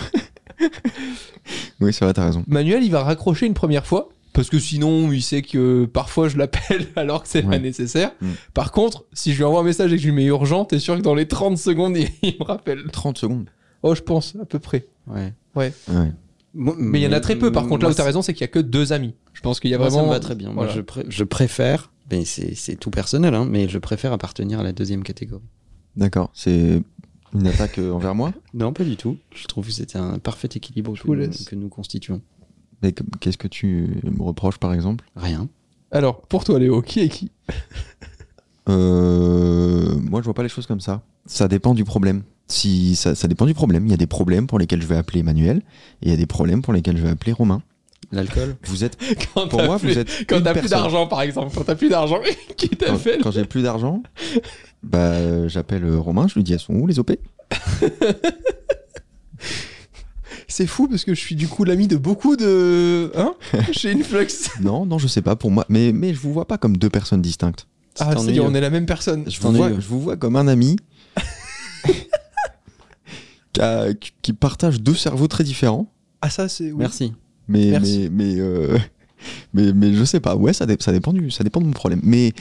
[1.80, 2.44] Oui, c'est vrai, t'as raison.
[2.46, 4.08] Manuel, il va raccrocher une première fois.
[4.32, 7.50] Parce que sinon, il sait que parfois je l'appelle alors que c'est Ouais.
[7.50, 8.12] pas nécessaire.
[8.20, 8.28] Mm.
[8.54, 10.78] Par contre, si je lui envoie un message et que je lui mets urgent, t'es
[10.78, 12.84] sûr que dans les 30 secondes, il, il me rappelle.
[12.92, 13.46] 30 secondes.
[13.82, 14.86] Oh, je pense, à peu près.
[15.08, 15.34] Ouais.
[15.56, 15.72] Ouais.
[16.54, 17.50] Mais il y en a très peu.
[17.50, 19.14] Par contre, là Moi, où t'as raison, c'est qu'il y a que deux amis.
[19.32, 20.02] Je pense qu'il y a Moi, vraiment.
[20.04, 20.52] ça me va très bien.
[20.52, 20.68] Voilà.
[20.72, 24.60] Moi, je, pré- je préfère, mais c'est c'est tout personnel, hein, mais je préfère appartenir
[24.60, 25.42] à la deuxième catégorie.
[25.96, 26.30] D'accord.
[26.34, 26.82] C'est
[27.34, 28.32] une attaque euh, envers moi?
[28.54, 29.16] Non, pas du tout.
[29.34, 32.20] Je trouve que c'était un parfait équilibre que nous, que nous constituons.
[32.82, 35.04] Mais que- qu'est-ce que tu me reproches, par exemple?
[35.16, 35.48] Rien.
[35.92, 37.30] Alors, pour toi, Léo, qui est qui?
[38.68, 41.02] Euh, moi, je vois pas les choses comme ça.
[41.26, 42.22] Ça dépend du problème.
[42.46, 43.86] Si ça, ça dépend du problème.
[43.86, 45.58] Il y a des problèmes pour lesquels je vais appeler Emmanuel
[46.02, 47.62] et il y a des problèmes pour lesquels je vais appeler Romain.
[48.12, 48.96] L'alcool Vous êtes,
[49.34, 51.54] Quand pour t'as moi, plus- vous êtes Quand t'as plus d'argent, par exemple.
[51.56, 52.18] Quand t'as plus d'argent,
[52.56, 54.02] qui Quand, t'appelle quand j'ai plus d'argent,
[54.82, 56.26] bah, euh, j'appelle euh, Romain.
[56.28, 57.12] Je lui dis elles sont où les OP
[60.48, 63.12] C'est fou parce que je suis du coup l'ami de beaucoup de.
[63.16, 63.34] Hein?
[63.72, 64.26] Chez Influx.
[64.60, 65.64] Non, non, je sais pas pour moi.
[65.68, 67.66] Mais, mais je vous vois pas comme deux personnes distinctes.
[68.00, 69.24] Ah, C'est dire, on est la même personne.
[69.30, 70.76] Je vous, vois, je vous vois comme un ami
[73.52, 75.92] qui, a- qui- qui partage deux cerveaux très différents.
[76.20, 76.64] Ah, ça, c'est.
[76.72, 76.78] oui.
[76.78, 77.12] Merci.
[77.50, 78.08] Mais, Merci.
[78.12, 78.78] mais, mais, euh,
[79.54, 80.36] mais, mais je sais pas.
[80.36, 82.00] Ouais, ça, dé- ça, dépend du, ça dépend de mon problème.
[82.04, 82.32] Mais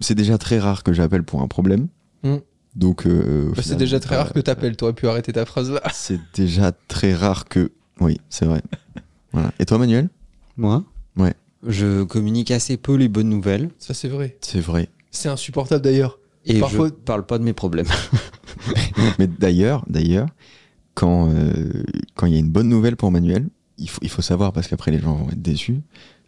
[0.00, 1.88] c'est déjà très rare que j'appelle pour un problème.
[2.22, 2.36] Hmm.
[2.74, 3.06] Donc.
[3.06, 4.76] euh, Bah, c'est déjà très rare que t'appelles.
[4.76, 5.82] T'aurais pu arrêter ta phrase là.
[5.92, 7.70] C'est déjà très rare que.
[8.00, 8.60] Oui, c'est vrai.
[9.32, 9.52] voilà.
[9.58, 10.08] Et toi, Manuel?
[10.56, 10.84] Moi?
[11.16, 11.34] Ouais.
[11.66, 14.36] Je communique assez peu les bonnes nouvelles Ça, c'est vrai.
[14.40, 14.88] C'est vrai.
[15.10, 16.18] C'est insupportable d'ailleurs.
[16.44, 17.86] et Parfois- je parle pas de mes problèmes.
[19.18, 20.28] Mais d'ailleurs, d'ailleurs,
[20.94, 21.82] quand euh,
[22.14, 24.68] quand il y a une bonne nouvelle pour Manuel, il faut il faut savoir parce
[24.68, 25.80] qu'après les gens vont être déçus.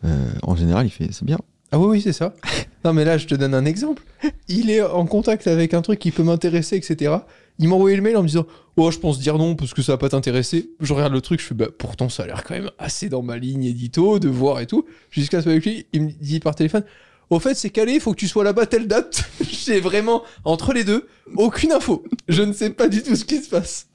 [0.04, 1.38] euh, en général, il fait c'est bien.
[1.70, 2.34] Ah oui, oui, c'est ça.
[2.84, 4.02] non, mais là, je te donne un exemple.
[4.48, 7.14] Il est en contact avec un truc qui peut m'intéresser, etc.
[7.58, 9.82] Il m'a envoyé le mail en me disant Oh, je pense dire non parce que
[9.82, 10.70] ça va pas t'intéresser.
[10.80, 13.22] Je regarde le truc, je fais Bah, pourtant, ça a l'air quand même assez dans
[13.22, 14.86] ma ligne édito, de voir et tout.
[15.10, 16.84] Jusqu'à ce avec lui, il me dit par téléphone
[17.28, 19.24] Au fait, c'est calé, il faut que tu sois là-bas telle date.
[19.50, 21.06] J'ai vraiment, entre les deux,
[21.36, 22.02] aucune info.
[22.28, 23.88] Je ne sais pas du tout ce qui se passe.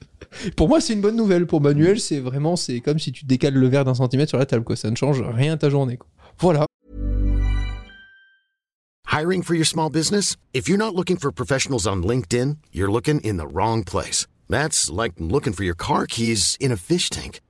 [0.56, 1.46] Pour moi, c'est une bonne nouvelle.
[1.46, 4.46] Pour Manuel, c'est vraiment, c'est comme si tu décales le verre d'un centimètre sur la
[4.46, 4.76] table, quoi.
[4.76, 5.98] Ça ne change rien à ta journée.
[6.38, 6.66] Voilà.
[9.06, 10.36] Hiring for your small business?
[10.52, 14.26] If you're not looking for professionals on LinkedIn, you're looking in the wrong place.
[14.48, 17.40] That's like looking for your car keys in a fish tank.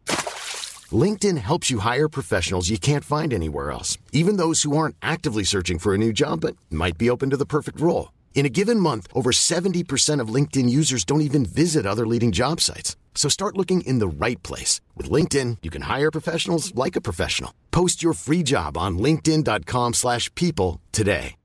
[0.93, 5.45] LinkedIn helps you hire professionals you can't find anywhere else, even those who aren't actively
[5.45, 8.13] searching for a new job but might be open to the perfect role.
[8.35, 12.61] In a given month, over 70% of LinkedIn users don't even visit other leading job
[12.61, 12.97] sites.
[13.15, 14.83] So start looking in the right place.
[14.97, 17.55] With LinkedIn, you can hire professionals like a professional.
[17.71, 21.37] Post your free job on linkedin.com/people slash people today.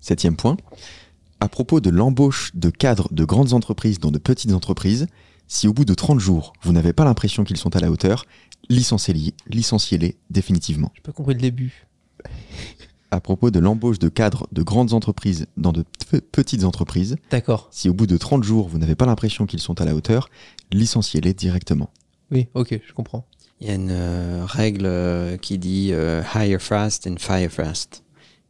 [0.00, 0.56] Septième point.
[1.40, 5.06] À propos de l'embauche de cadres de grandes entreprises dans de petites entreprises,
[5.46, 8.24] si au bout de 30 jours, vous n'avez pas l'impression qu'ils sont à la hauteur,
[8.68, 10.90] licenciez-les licenciez-les définitivement.
[10.94, 11.86] J'ai pas compris le début.
[13.12, 17.68] À propos de l'embauche de cadres de grandes entreprises dans de pe- petites entreprises, D'accord.
[17.72, 20.28] si au bout de 30 jours, vous n'avez pas l'impression qu'ils sont à la hauteur,
[20.72, 21.90] licenciez-les directement.
[22.30, 23.26] Oui, ok, je comprends.
[23.60, 28.04] Il y a une euh, règle euh, qui dit euh, hire fast and fire fast.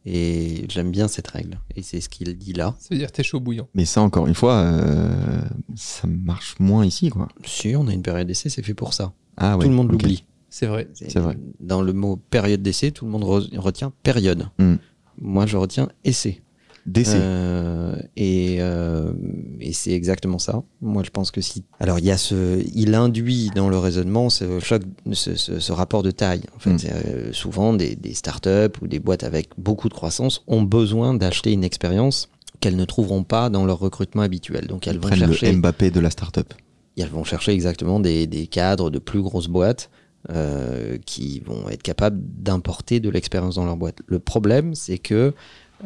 [0.05, 1.59] Et j'aime bien cette règle.
[1.75, 2.75] Et c'est ce qu'il dit là.
[2.79, 3.67] Ça veut dire t'es chaud bouillant.
[3.75, 5.41] Mais ça, encore une fois, euh,
[5.75, 7.27] ça marche moins ici, quoi.
[7.45, 9.11] Si on a une période d'essai, c'est fait pour ça.
[9.37, 10.23] Ah ouais, tout le monde l'oublie.
[10.51, 10.87] C'est vrai.
[10.93, 11.37] C'est vrai.
[11.59, 14.47] Dans le mot période d'essai, tout le monde re- retient période.
[14.59, 14.75] Hmm.
[15.19, 16.41] Moi, je retiens essai.
[16.85, 17.17] Décès.
[17.19, 19.13] Euh, et euh,
[19.59, 20.63] et c'est exactement ça.
[20.81, 21.63] Moi, je pense que si.
[21.79, 22.61] Alors, il y a ce.
[22.73, 24.81] Il induit dans le raisonnement ce choc,
[25.13, 26.41] ce, ce- ce rapport de taille.
[26.55, 26.79] En fait, Mm.
[26.79, 31.13] C'est, euh, souvent, des, des startups ou des boîtes avec beaucoup de croissance ont besoin
[31.13, 32.29] d'acheter une expérience
[32.61, 34.65] qu'elles ne trouveront pas dans leur recrutement habituel.
[34.67, 36.51] Donc, elles Ils vont chercher le Mbappé de la start-up.
[36.97, 39.89] elles vont chercher exactement des, des cadres de plus grosses boîtes
[40.29, 44.01] euh, qui vont être capables d'importer de l'expérience dans leur boîte.
[44.05, 45.33] Le problème, c'est que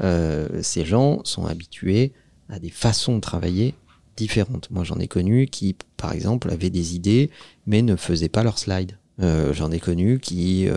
[0.03, 2.11] euh, ces gens sont habitués
[2.49, 3.75] à des façons de travailler
[4.17, 4.69] différentes.
[4.71, 7.29] Moi, j'en ai connu qui, par exemple, avaient des idées,
[7.65, 8.97] mais ne faisaient pas leurs slides.
[9.21, 10.67] Euh, j'en ai connu qui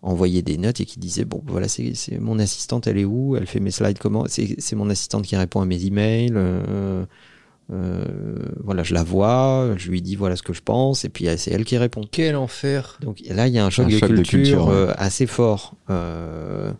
[0.00, 3.36] envoyaient des notes et qui disaient bon, voilà, c'est mon assistante, elle est où?
[3.36, 4.24] Elle fait mes slides comment?
[4.26, 6.32] C'est mon assistante qui répond à mes emails.
[7.72, 8.04] Euh,
[8.62, 11.36] voilà, je la vois, je lui dis voilà ce que je pense, et puis euh,
[11.36, 12.02] c'est elle qui répond.
[12.10, 12.98] Quel enfer.
[13.00, 14.74] Donc là, il y a un choc, Un de, choc de culture, ouais.
[14.74, 15.74] euh, assez fort.
[15.90, 16.72] Euh,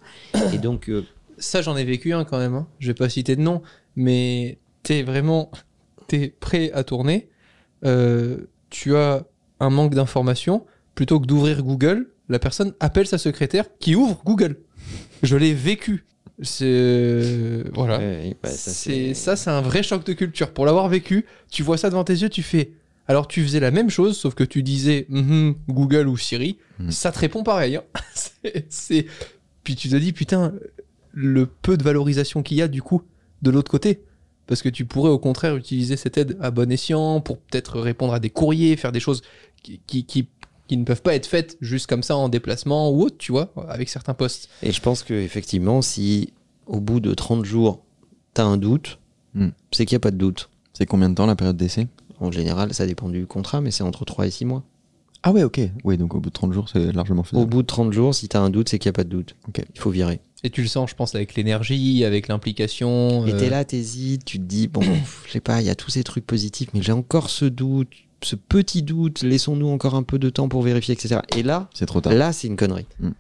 [0.53, 1.05] et donc, euh,
[1.39, 2.55] Ça, j'en ai vécu un quand même.
[2.55, 2.67] hein.
[2.79, 3.63] Je vais pas citer de nom,
[3.97, 5.51] mais t'es vraiment,
[6.07, 7.29] t'es prêt à tourner.
[7.85, 8.39] Euh,
[8.71, 9.25] tu as
[9.61, 10.65] un manque d'informations.
[10.95, 14.57] Plutôt que d'ouvrir Google, la personne appelle sa secrétaire qui ouvre Google.
[15.23, 16.07] Je l'ai vécu.
[16.43, 17.99] C'est voilà.
[17.99, 20.53] Ouais, bah, ça, c'est ça, c'est un vrai choc de culture.
[20.53, 22.73] Pour l'avoir vécu, tu vois ça devant tes yeux, tu fais.
[23.09, 26.91] Alors tu faisais la même chose, sauf que tu disais Mhm, Google ou Siri, Mhm.
[26.91, 27.77] ça te répond pareil.
[27.77, 27.83] hein.
[28.15, 29.07] C'est- c'est
[29.65, 30.53] puis tu te dis putain
[31.13, 33.03] le peu de valorisation qu'il y a du coup
[33.43, 34.03] de l'autre côté.
[34.47, 38.13] Parce que tu pourrais au contraire utiliser cette aide à bon escient pour peut-être répondre
[38.15, 39.23] à des courriers, faire des choses
[39.63, 40.29] qui, qui, qui,
[40.69, 43.53] qui ne peuvent pas être faites juste comme ça en déplacement ou autre, tu vois,
[43.69, 44.49] avec certains postes.
[44.63, 46.33] Et je pense que effectivement, si
[46.67, 47.83] au bout de 30 jours,
[48.35, 48.99] tu as un doute,
[49.35, 49.51] Hmm.
[49.71, 50.49] c'est qu'il n'y a pas de doute.
[50.73, 51.89] C'est combien de temps la période d'essai?
[52.21, 54.63] En général, ça dépend du contrat, mais c'est entre 3 et 6 mois.
[55.23, 55.61] Ah ouais, ok.
[55.85, 57.47] Oui, donc au bout de 30 jours, c'est largement Au faisable.
[57.51, 59.11] bout de 30 jours, si tu as un doute, c'est qu'il n'y a pas de
[59.11, 59.37] doute.
[59.49, 59.63] Ok.
[59.75, 60.21] Il faut virer.
[60.43, 63.27] Et tu le sens, je pense, avec l'énergie, avec l'implication.
[63.27, 64.81] Et euh, t'es là, t'hésites, tu te dis, bon,
[65.27, 67.91] je sais pas, il y a tous ces trucs positifs, mais j'ai encore ce doute,
[68.23, 71.21] ce petit doute, laissons-nous encore un peu de temps pour vérifier, etc.
[71.37, 72.13] Et là, C'est trop tard.
[72.15, 72.87] là, c'est une connerie.
[73.01, 73.11] Mm.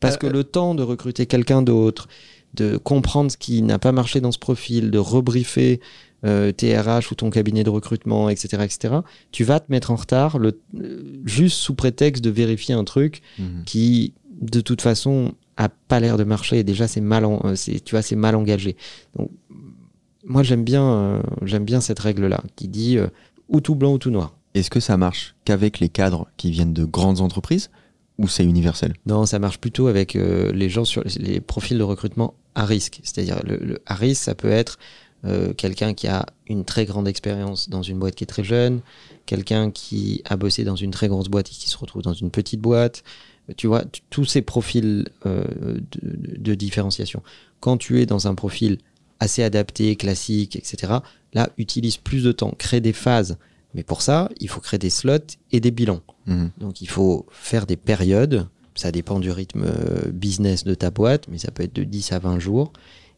[0.00, 2.08] Parce Euh, que le temps de recruter quelqu'un d'autre,
[2.54, 5.80] de comprendre ce qui n'a pas marché dans ce profil, de rebriefer
[6.26, 8.96] euh, tes RH ou ton cabinet de recrutement, etc., etc.,
[9.32, 13.22] tu vas te mettre en retard le, euh, juste sous prétexte de vérifier un truc
[13.38, 13.64] Mhm.
[13.64, 17.54] qui de toute façon a pas l'air de marcher et déjà c'est mal en- euh,
[17.54, 18.76] c'est tu vois c'est mal engagé
[19.16, 19.30] donc
[20.24, 23.06] moi j'aime bien euh, j'aime bien cette règle là qui dit euh,
[23.50, 24.34] ou tout blanc ou tout noir.
[24.54, 27.70] Est-ce que ça marche qu'avec les cadres qui viennent de grandes entreprises
[28.18, 28.94] ou c'est universel?
[29.06, 33.00] Non ça marche plutôt avec euh, les gens sur les, profils de recrutement à risque.
[33.02, 34.78] C'est-à-dire le, le à risque ça peut être
[35.24, 38.80] euh, quelqu'un qui a une très grande expérience dans une boîte qui est très jeune
[39.26, 42.30] quelqu'un qui a bossé dans une très grosse boîte et qui se retrouve dans une
[42.30, 43.04] petite boîte.
[43.56, 45.44] Tu vois, tous ces profils euh,
[45.92, 47.22] de, de- de différenciation.
[47.60, 48.78] Quand tu es dans un profil
[49.20, 50.94] assez adapté, classique, etc.,
[51.34, 53.36] là, utilise plus de temps, crée des phases.
[53.74, 56.00] Mais pour ça, il faut créer des slots et des bilans.
[56.26, 56.50] Mhm.
[56.58, 58.48] Donc, il faut faire des périodes.
[58.74, 62.12] Ça dépend du rythme euh, business de ta boîte, mais ça peut être de 10
[62.12, 62.72] à 20 jours.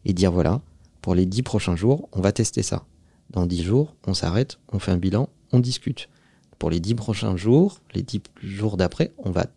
[0.05, 0.61] Et dire, voilà,
[1.01, 2.85] pour les 10 prochains jours, on va tester ça.
[3.31, 6.09] Dans 10 jours, on s'arrête, on fait un bilan, on discute.
[6.59, 9.47] Pour les 10 prochains jours, les 10 jours d'après, on va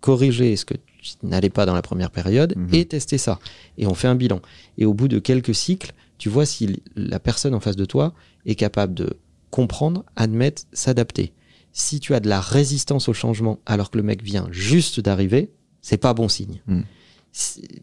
[0.00, 0.74] corriger ce que
[1.22, 2.68] n'allais pas dans la première période Mhm.
[2.74, 3.38] et tester ça.
[3.78, 4.40] Et on fait un bilan.
[4.78, 8.14] Et au bout de quelques cycles, tu vois si la personne en face de toi
[8.46, 9.18] est capable de
[9.50, 11.32] comprendre, admettre, s'adapter.
[11.72, 15.50] Si tu as de la résistance au changement alors que le mec vient juste d'arriver,
[15.82, 16.62] c'est pas bon signe.
[16.66, 16.84] Mhm.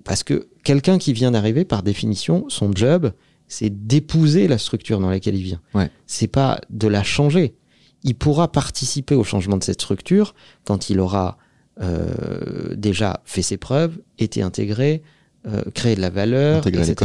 [0.04, 3.12] Parce que quelqu'un qui vient d'arriver, par définition, son job,
[3.48, 5.62] c'est d'épouser la structure dans laquelle il vient.
[5.76, 5.92] Ouais.
[6.08, 7.56] C'est pas de la changer.
[8.04, 10.34] Il pourra participer au changement de cette structure
[10.66, 11.38] quand il aura
[11.82, 15.02] euh, déjà fait ses preuves, été intégré,
[15.48, 16.96] euh, créé de la valeur, etc.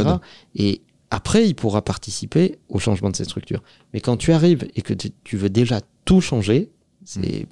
[0.55, 3.63] Et après, il pourra participer au changement de cette structure.
[3.95, 6.71] Mais quand tu arrives et que tu veux déjà tout changer,
[7.05, 7.47] c'est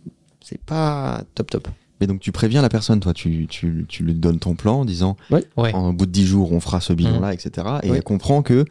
[0.45, 1.69] c'est pas top top.
[2.01, 4.85] Mais donc tu préviens la personne, toi, tu, tu, tu lui donnes ton plan en
[4.85, 5.43] disant Ouais.
[5.57, 7.67] en bout de 10 jours on fera ce bilan-là, etc.
[7.83, 7.97] Et Ouais.
[7.97, 8.67] elle comprend que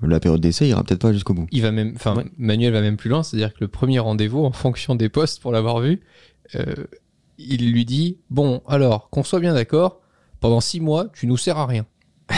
[0.00, 1.48] la période d'essai ira peut-être pas jusqu'au bout.
[1.50, 2.24] Il va même, enfin, Ouais.
[2.38, 5.50] Manuel va même plus loin, c'est-à-dire que le premier rendez-vous, en fonction des postes, pour
[5.50, 6.00] l'avoir vu,
[6.54, 6.86] euh,
[7.38, 10.00] il lui dit bon, alors qu'on soit bien d'accord,
[10.40, 11.86] pendant six mois, tu nous sers à rien.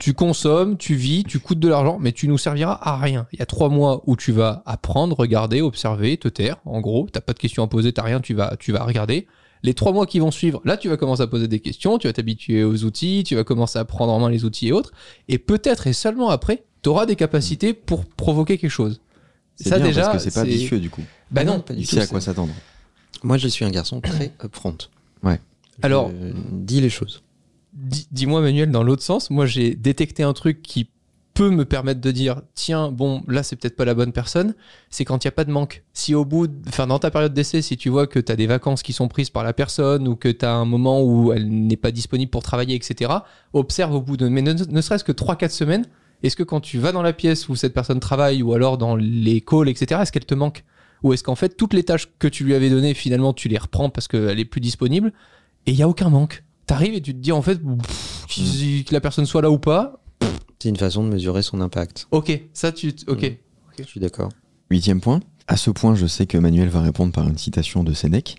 [0.00, 3.26] tu consommes, tu vis, tu coûtes de l'argent, mais tu nous serviras à rien.
[3.32, 6.56] Il y a trois mois où tu vas apprendre, regarder, observer, te taire.
[6.64, 9.26] En gros, t'as pas de questions à poser, t'as rien, tu vas, tu vas regarder.
[9.62, 12.06] Les trois mois qui vont suivre, là, tu vas commencer à poser des questions, tu
[12.06, 14.92] vas t'habituer aux outils, tu vas commencer à prendre en main les outils et autres.
[15.28, 19.00] Et peut-être et seulement après, tu auras des capacités pour provoquer quelque chose.
[19.56, 21.02] C'est Ça bien déjà, parce que c'est pas vicieux du coup.
[21.30, 21.54] Bah Ah non.
[21.54, 22.52] non, pas du Il tout, sait à quoi s'attendre.
[23.24, 24.76] Moi, je suis un garçon très upfront.
[25.22, 25.40] Ouais.
[25.82, 27.22] Alors- Je dis les choses.
[27.72, 30.88] Dis- Dis-moi, Manuel, dans l'autre sens, moi j'ai détecté un truc qui
[31.34, 34.54] peut me permettre de dire tiens, bon, là c'est peut-être pas la bonne personne,
[34.88, 35.82] c'est quand il n'y a pas de manque.
[35.92, 38.36] Si au bout, de- enfin dans ta période d'essai, si tu vois que tu as
[38.36, 41.32] des vacances qui sont prises par la personne ou que tu as un moment où
[41.32, 43.10] elle n'est pas disponible pour travailler, etc.,
[43.52, 45.86] observe au bout de, mais ne, ne serait-ce que 3-4 semaines,
[46.22, 48.94] est-ce que quand tu vas dans la pièce où cette personne travaille ou alors dans
[48.94, 50.62] les calls, etc., est-ce qu'elle te manque
[51.02, 53.58] Ou est-ce qu'en fait toutes les tâches que tu lui avais données, finalement tu les
[53.58, 55.12] reprends parce qu'elle est plus disponible
[55.66, 58.84] et il n'y a aucun manque T'arrives et tu te dis en fait, pff, qu'il-
[58.84, 60.00] que la personne soit là ou pas,
[60.62, 62.06] C'est une façon de mesurer son impact.
[62.10, 63.22] ok, ça tu, ok.
[63.22, 63.36] Mm.
[63.78, 64.30] Je suis d'accord.
[64.70, 65.20] Huitième point.
[65.46, 68.36] À ce point, je sais que Manuel va répondre par une citation de Sénèque.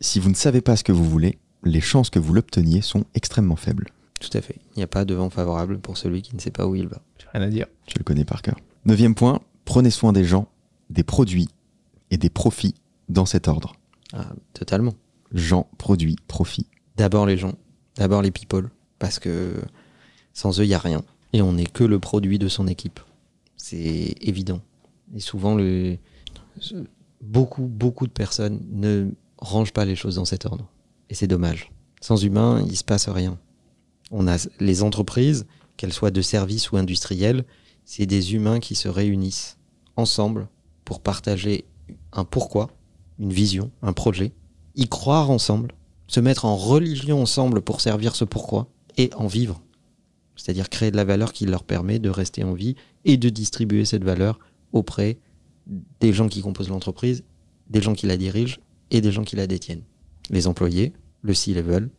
[0.00, 3.04] Si vous ne savez pas ce que vous voulez, les chances que vous l'obteniez sont
[3.14, 3.88] extrêmement faibles.
[4.20, 4.56] Tout à fait.
[4.76, 6.86] Il n'y a pas de vent favorable pour celui qui ne sait pas où il
[6.86, 7.00] va.
[7.18, 7.66] J'ai rien à dire.
[7.86, 8.56] Tu le connais par cœur.
[8.84, 9.40] Neuvième point.
[9.64, 10.46] Prenez soin des gens,
[10.88, 11.48] des produits
[12.10, 12.74] et des profits
[13.08, 13.74] dans cet ordre.
[14.12, 14.94] Ah, totalement.
[15.32, 16.66] Gens, produits, profits.
[16.96, 17.54] D'abord les gens,
[17.96, 19.54] d'abord les people, parce que
[20.32, 21.02] sans eux, il n'y a rien.
[21.32, 23.00] Et on n'est que le produit de son équipe.
[23.56, 24.60] C'est évident.
[25.14, 25.96] Et souvent, le...
[27.20, 30.68] beaucoup, beaucoup de personnes ne rangent pas les choses dans cet ordre.
[31.08, 31.70] Et c'est dommage.
[32.00, 33.38] Sans humain, il se passe rien.
[34.10, 35.46] On a les entreprises,
[35.76, 37.44] qu'elles soient de services ou industrielles,
[37.84, 39.56] c'est des humains qui se réunissent
[39.96, 40.48] ensemble
[40.84, 41.64] pour partager
[42.12, 42.70] un pourquoi,
[43.18, 44.32] une vision, un projet,
[44.74, 45.72] y croire ensemble,
[46.06, 49.60] se mettre en religion ensemble pour servir ce pourquoi et en vivre.
[50.36, 53.84] C'est-à-dire créer de la valeur qui leur permet de rester en vie et de distribuer
[53.84, 54.38] cette valeur
[54.72, 55.18] auprès
[56.00, 57.22] des gens qui composent l'entreprise,
[57.68, 58.58] des gens qui la dirigent
[58.90, 59.84] et des gens qui la détiennent.
[60.30, 60.92] Les employés,
[61.22, 61.90] le C-level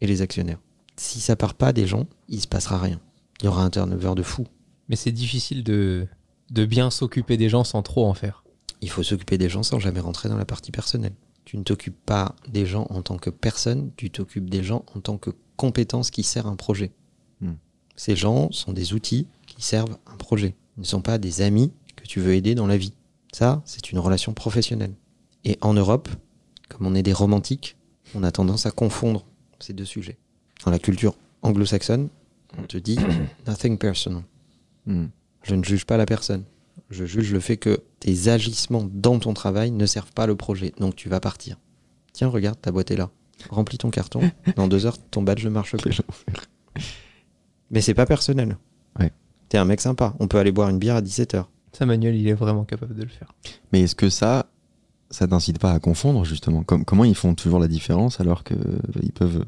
[0.00, 0.60] et les actionnaires.
[0.96, 3.00] Si ça part pas des gens, il se passera rien.
[3.40, 4.46] Il y aura un turnover de fou.
[4.88, 6.06] Mais c'est difficile de,
[6.50, 8.41] de bien s'occuper des gens sans trop en faire.
[8.82, 11.14] Il faut s'occuper des gens sans jamais rentrer dans la partie personnelle.
[11.44, 15.00] Tu ne t'occupes pas des gens en tant que personne, tu t'occupes des gens en
[15.00, 16.92] tant que compétence qui sert un projet.
[17.40, 17.54] Hmm.
[17.96, 20.54] Ces gens sont des outils qui servent un projet.
[20.76, 22.92] Ils ne sont pas des amis que tu veux aider dans la vie.
[23.32, 24.94] Ça, c'est une relation professionnelle.
[25.44, 26.08] Et en Europe,
[26.68, 27.76] comme on est des romantiques,
[28.14, 29.24] on a tendance à confondre
[29.60, 30.18] ces deux sujets.
[30.64, 32.08] Dans la culture anglo-saxonne,
[32.58, 32.98] on te dit
[33.46, 34.22] nothing personal.
[34.86, 35.06] Hmm.
[35.44, 36.44] Je ne juge pas la personne.
[36.90, 40.72] Je juge le fait que tes agissements dans ton travail ne servent pas le projet.
[40.78, 41.58] Donc tu vas partir.
[42.12, 43.10] Tiens, regarde, ta boîte est là.
[43.50, 44.20] Remplis ton carton.
[44.56, 46.00] Dans deux heures, ton badge ne marche plus.
[47.70, 48.56] Mais c'est pas personnel.
[48.98, 49.10] Ouais.
[49.48, 50.14] T'es un mec sympa.
[50.20, 51.44] On peut aller boire une bière à 17h.
[51.72, 53.32] Ça, Manuel, il est vraiment capable de le faire.
[53.72, 54.46] Mais est-ce que ça,
[55.10, 56.62] ça t'incite pas à confondre justement?
[56.62, 59.44] Com- Comment ils font toujours la différence alors que euh, ils peuvent.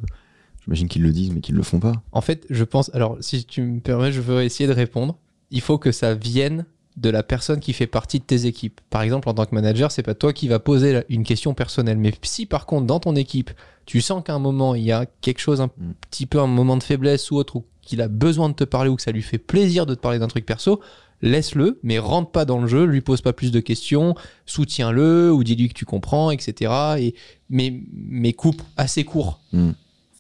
[0.65, 1.93] J'imagine qu'ils le disent, mais qu'ils le font pas?
[2.13, 2.91] En fait, je pense.
[2.95, 5.19] Alors, si tu me permets, je veux essayer de répondre.
[5.51, 6.65] Il faut que ça vienne
[6.97, 8.81] de la personne qui fait partie de tes équipes.
[8.89, 11.99] Par exemple, en tant que manager, c'est pas toi qui va poser une question personnelle.
[11.99, 13.51] Mais si par contre, dans ton équipe,
[13.85, 15.93] tu sens qu'à un moment, il y a quelque chose, un Mm.
[16.11, 18.89] petit peu un moment de faiblesse ou autre, ou qu'il a besoin de te parler
[18.91, 20.81] ou que ça lui fait plaisir de te parler d'un truc perso,
[21.21, 24.15] laisse-le, mais rentre pas dans le jeu, lui pose pas plus de questions,
[24.47, 26.73] soutiens-le ou dis-lui que tu comprends, etc.
[26.99, 27.15] Et,
[27.51, 29.41] mais, mais coupe assez court.
[29.53, 29.71] Mm.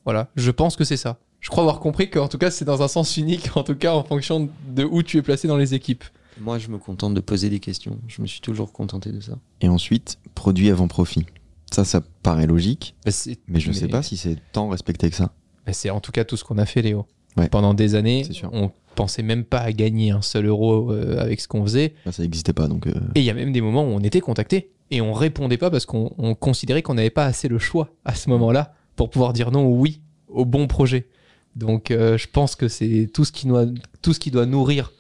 [0.05, 1.19] Voilà, je pense que c'est ça.
[1.41, 3.93] Je crois avoir compris qu'en tout cas, c'est dans un sens unique, en tout cas
[3.95, 6.05] en fonction de où tu es placé dans les équipes.
[6.40, 7.99] Moi, je me contente de poser des questions.
[8.09, 9.38] Je me suis toujours contenté de ça.
[9.61, 11.27] Et ensuite, produit avant profit.
[11.73, 13.11] Ça, ça paraît logique, Bah,
[13.49, 15.33] mais je sais pas si c'est tant respecté que ça.
[15.66, 17.07] bah, c'est en tout cas tout ce qu'on a fait, Léo.
[17.37, 17.49] Ouais.
[17.49, 21.49] Pendant des années, on pensait même pas à gagner un seul euro euh, avec ce
[21.49, 21.94] qu'on faisait.
[22.07, 22.87] Là, ça n'existait pas, donc.
[22.87, 25.57] euh, Et il y a même des moments où on était contacté et on répondait
[25.57, 29.11] pas parce qu'on on considérait qu'on n'avait pas assez le choix à ce moment-là pour
[29.11, 31.09] pouvoir dire non ou oui au bon projet.
[31.57, 33.66] Donc euh, je pense que c'est tout ce qui doit
[34.03, 34.92] tout ce qui doit nourrir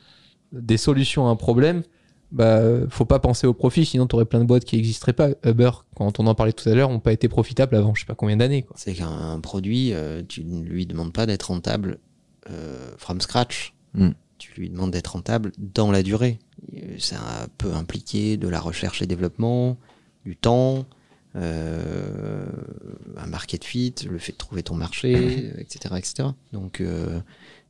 [0.60, 1.82] des solutions à un problème.
[2.32, 5.28] Bah, faut pas penser au profit, sinon tu aurais plein de boîtes qui n'existeraient pas.
[5.44, 8.06] Uber, quand on en parlait tout à l'heure, n'ont pas été profitables avant je sais
[8.06, 8.66] pas combien d'années.
[8.74, 11.98] C'est qu'un produit, euh, tu ne lui demandes pas d'être rentable
[12.50, 13.74] euh, from scratch.
[13.94, 14.10] Mm.
[14.38, 16.38] Tu lui demandes d'être rentable dans la durée.
[16.98, 17.16] Ça
[17.56, 19.78] peut impliquer de la recherche et développement,
[20.24, 20.86] du temps,
[21.36, 22.46] euh,
[23.16, 25.94] un market fit, le fait de trouver ton marché, etc.
[25.96, 26.28] etc.
[26.52, 27.20] Donc, euh,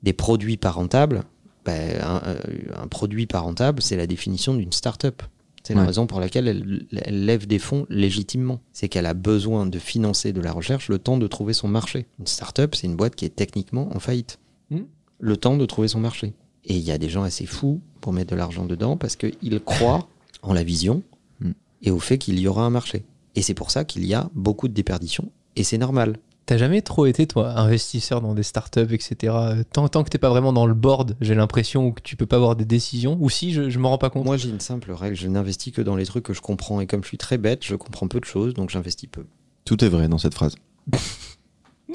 [0.03, 1.23] des produits pas rentables,
[1.64, 2.38] ben, un, euh,
[2.77, 5.22] un produit pas rentable, c'est la définition d'une start-up.
[5.66, 8.61] C'est la raison pour laquelle elle, elle lève des fonds légitimement.
[8.74, 12.05] C'est qu'elle a besoin de financer de la recherche le temps de trouver son marché.
[12.18, 14.38] Une start-up, c'est une boîte qui est techniquement en faillite.
[14.68, 14.83] Hmm.
[15.20, 16.35] Le temps de trouver son marché.
[16.66, 19.61] Et il y a des gens assez fous pour mettre de l'argent dedans parce qu'ils
[19.64, 20.07] croient
[20.42, 21.03] en la vision
[21.40, 21.53] Hmm.
[21.83, 23.05] et au fait qu'il y aura un marché.
[23.35, 25.31] Et c'est pour ça qu'il y a beaucoup de déperditions.
[25.57, 26.16] Et c'est normal.
[26.46, 29.35] T'as jamais trop été, toi, investisseur dans des startups, etc.
[29.72, 32.37] Tant, tant que t'es pas vraiment dans le board, j'ai l'impression, que tu peux pas
[32.37, 33.16] avoir des décisions.
[33.20, 34.26] Ou si, je, je m'en rends pas compte.
[34.26, 35.16] Moi, j'ai une simple règle.
[35.16, 36.80] Je n'investis que dans les trucs que je comprends.
[36.80, 39.24] Et comme je suis très bête, je comprends peu de choses, donc j'investis peu.
[39.64, 40.54] Tout est vrai dans cette phrase.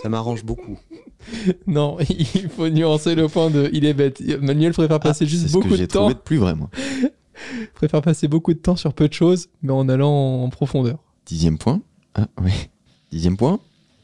[0.02, 0.78] Ça m'arrange beaucoup.
[1.68, 4.22] Non, il faut nuancer le point de il est bête.
[4.42, 6.00] Manuel préfère passer Ah, juste c'est ce beaucoup que de j'ai temps.
[6.00, 6.70] trouvé de plus vrai, moi.
[7.76, 10.98] préfère passer beaucoup de temps sur peu de choses, mais en allant en profondeur.
[11.26, 11.82] Dixième point.
[12.16, 12.52] Ah, oui.
[13.12, 13.60] Dixième point.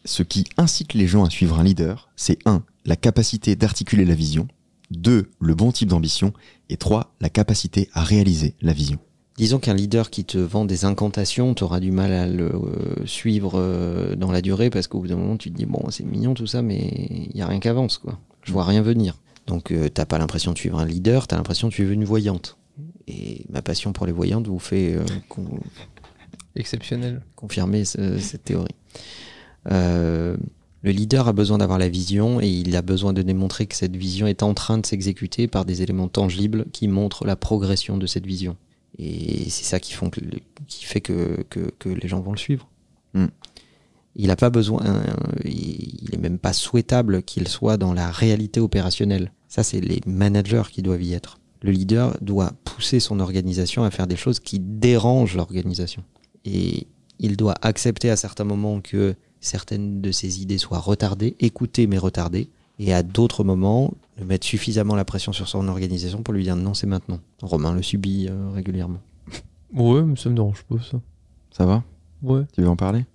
[0.05, 2.63] Ce qui incite les gens à suivre un leader, c'est 1.
[2.85, 4.47] La capacité d'articuler la vision.
[4.91, 5.31] 2.
[5.39, 6.31] Le bon type d'ambition.
[6.69, 7.15] Et 3.
[7.21, 8.99] La capacité à réaliser la vision.
[9.37, 13.05] Disons qu'un leader qui te vend des incantations, tu auras du mal à le euh,
[13.05, 16.05] suivre euh, dans la durée parce qu'au bout d'un moment, tu te dis, bon, c'est
[16.05, 16.77] mignon tout ça, mais
[17.31, 18.17] il n'y a rien qui avance, quoi.
[18.43, 19.15] Je vois rien venir.
[19.47, 22.57] Donc, euh, t'as pas l'impression de suivre un leader, t'as l'impression de suivre une voyante.
[23.07, 25.59] Et ma passion pour les voyantes vous fait euh, con-
[26.55, 27.21] Exceptionnel.
[27.35, 28.73] confirmer ce- cette théorie.
[29.71, 30.37] Euh,
[30.83, 33.95] le leader a besoin d'avoir la vision et il a besoin de démontrer que cette
[33.95, 38.05] vision est en train de s'exécuter par des éléments tangibles qui montrent la progression de
[38.05, 38.55] cette vision.
[38.99, 40.19] Et c'est ça qui, font que,
[40.67, 42.69] qui fait que, que, que les gens vont le suivre.
[43.13, 43.25] Mm.
[44.17, 44.81] Il n'a pas besoin,
[45.43, 49.33] il est même pas souhaitable qu'il soit dans la réalité opérationnelle.
[49.49, 51.39] Ça, c'est les managers qui doivent y être.
[51.61, 56.03] Le leader doit pousser son organisation à faire des choses qui dérangent l'organisation.
[56.45, 56.87] Et
[57.19, 59.15] il doit accepter à certains moments que
[59.45, 64.45] certaines de ses idées soient retardées, écoutées mais retardées, et à d'autres moments, de mettre
[64.45, 67.19] suffisamment la pression sur son organisation pour lui dire non, c'est maintenant.
[67.41, 68.99] Romain le subit euh, régulièrement.
[69.73, 70.99] Ouais, mais ça me dérange pas, ça.
[71.51, 71.83] Ça va?
[72.21, 72.41] Ouais.
[72.53, 73.05] Tu veux en parler?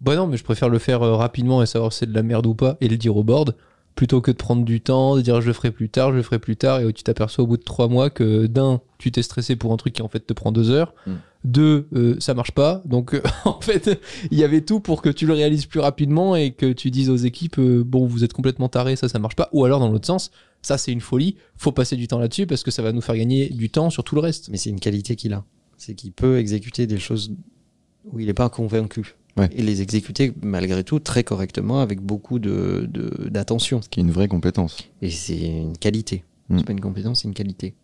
[0.00, 2.22] Bah non, mais je préfère le faire euh, rapidement et savoir si c'est de la
[2.22, 3.54] merde ou pas et le dire au board
[3.94, 6.22] plutôt que de prendre du temps, de dire je le ferai plus tard, je le
[6.22, 9.22] ferai plus tard et tu t'aperçois au bout de trois mois que d'un, tu t'es
[9.22, 11.12] stressé pour un truc qui en fait te prend deux heures, Mm.
[11.44, 12.82] deux, euh, ça marche pas.
[12.86, 16.34] Donc euh, en fait, il y avait tout pour que tu le réalises plus rapidement
[16.34, 19.36] et que tu dises aux équipes euh, bon, vous êtes complètement tarés, ça ça marche
[19.36, 19.48] pas.
[19.52, 20.30] Ou alors dans l'autre sens,
[20.62, 23.16] ça c'est une folie, faut passer du temps là-dessus parce que ça va nous faire
[23.16, 24.48] gagner du temps sur tout le reste.
[24.48, 25.44] Mais c'est une qualité qu'il a.
[25.76, 27.32] C'est qu'il peut exécuter des choses
[28.10, 29.14] où il n'est pas convaincu.
[29.36, 29.48] Ouais.
[29.52, 33.82] Et les exécuter malgré tout très correctement avec beaucoup de- de- d'attention.
[33.82, 34.76] Ce qui est une vraie compétence.
[35.02, 36.22] Et c'est une qualité.
[36.48, 36.58] Mm.
[36.58, 37.74] C'est pas une compétence, c'est une qualité.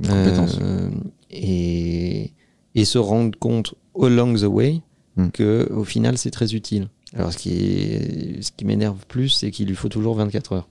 [0.00, 0.58] Une compétence.
[0.62, 0.90] Euh,
[1.30, 2.32] et,
[2.74, 4.80] et se rendre compte along the way
[5.16, 5.30] Mm.
[5.30, 6.88] que au final c'est très utile.
[7.14, 10.68] Alors ce qui, est, ce qui m'énerve plus, c'est qu'il lui faut toujours 24 heures.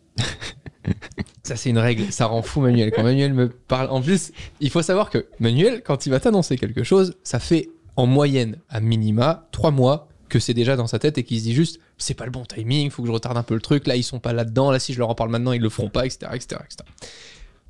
[1.41, 2.11] Ça, c'est une règle.
[2.11, 2.91] Ça rend fou Manuel.
[2.91, 3.89] Quand Manuel me parle.
[3.89, 7.69] En plus, il faut savoir que Manuel, quand il va t'annoncer quelque chose, ça fait
[7.95, 11.43] en moyenne, à minima, trois mois que c'est déjà dans sa tête et qu'il se
[11.43, 13.87] dit juste c'est pas le bon timing, faut que je retarde un peu le truc.
[13.87, 14.71] Là, ils sont pas là-dedans.
[14.71, 16.31] Là, si je leur en parle maintenant, ils le feront pas, etc.
[16.33, 16.77] etc., etc.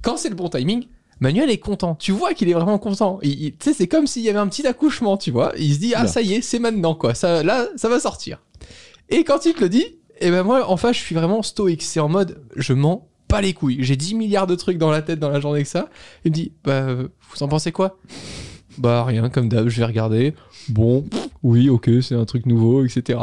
[0.01, 0.87] Quand c'est le bon timing,
[1.19, 1.95] Manuel est content.
[1.95, 3.19] Tu vois qu'il est vraiment content.
[3.21, 5.53] Tu sais, c'est comme s'il y avait un petit accouchement, tu vois.
[5.57, 6.07] Il se dit ah, Là.
[6.07, 7.13] ça y est, c'est maintenant, quoi.
[7.13, 8.41] Ça, là, ça va sortir.
[9.09, 9.85] Et quand il te le dit,
[10.19, 11.83] et ben moi, en face, je suis vraiment stoïque.
[11.83, 13.77] C'est en mode, je m'en pas les couilles.
[13.79, 15.89] J'ai 10 milliards de trucs dans la tête dans la journée que ça.
[16.23, 17.97] Il me dit, bah, vous en pensez quoi?
[18.77, 20.33] Bah, rien, comme d'hab, je vais regarder.
[20.69, 23.19] Bon, pff, oui, ok, c'est un truc nouveau, etc.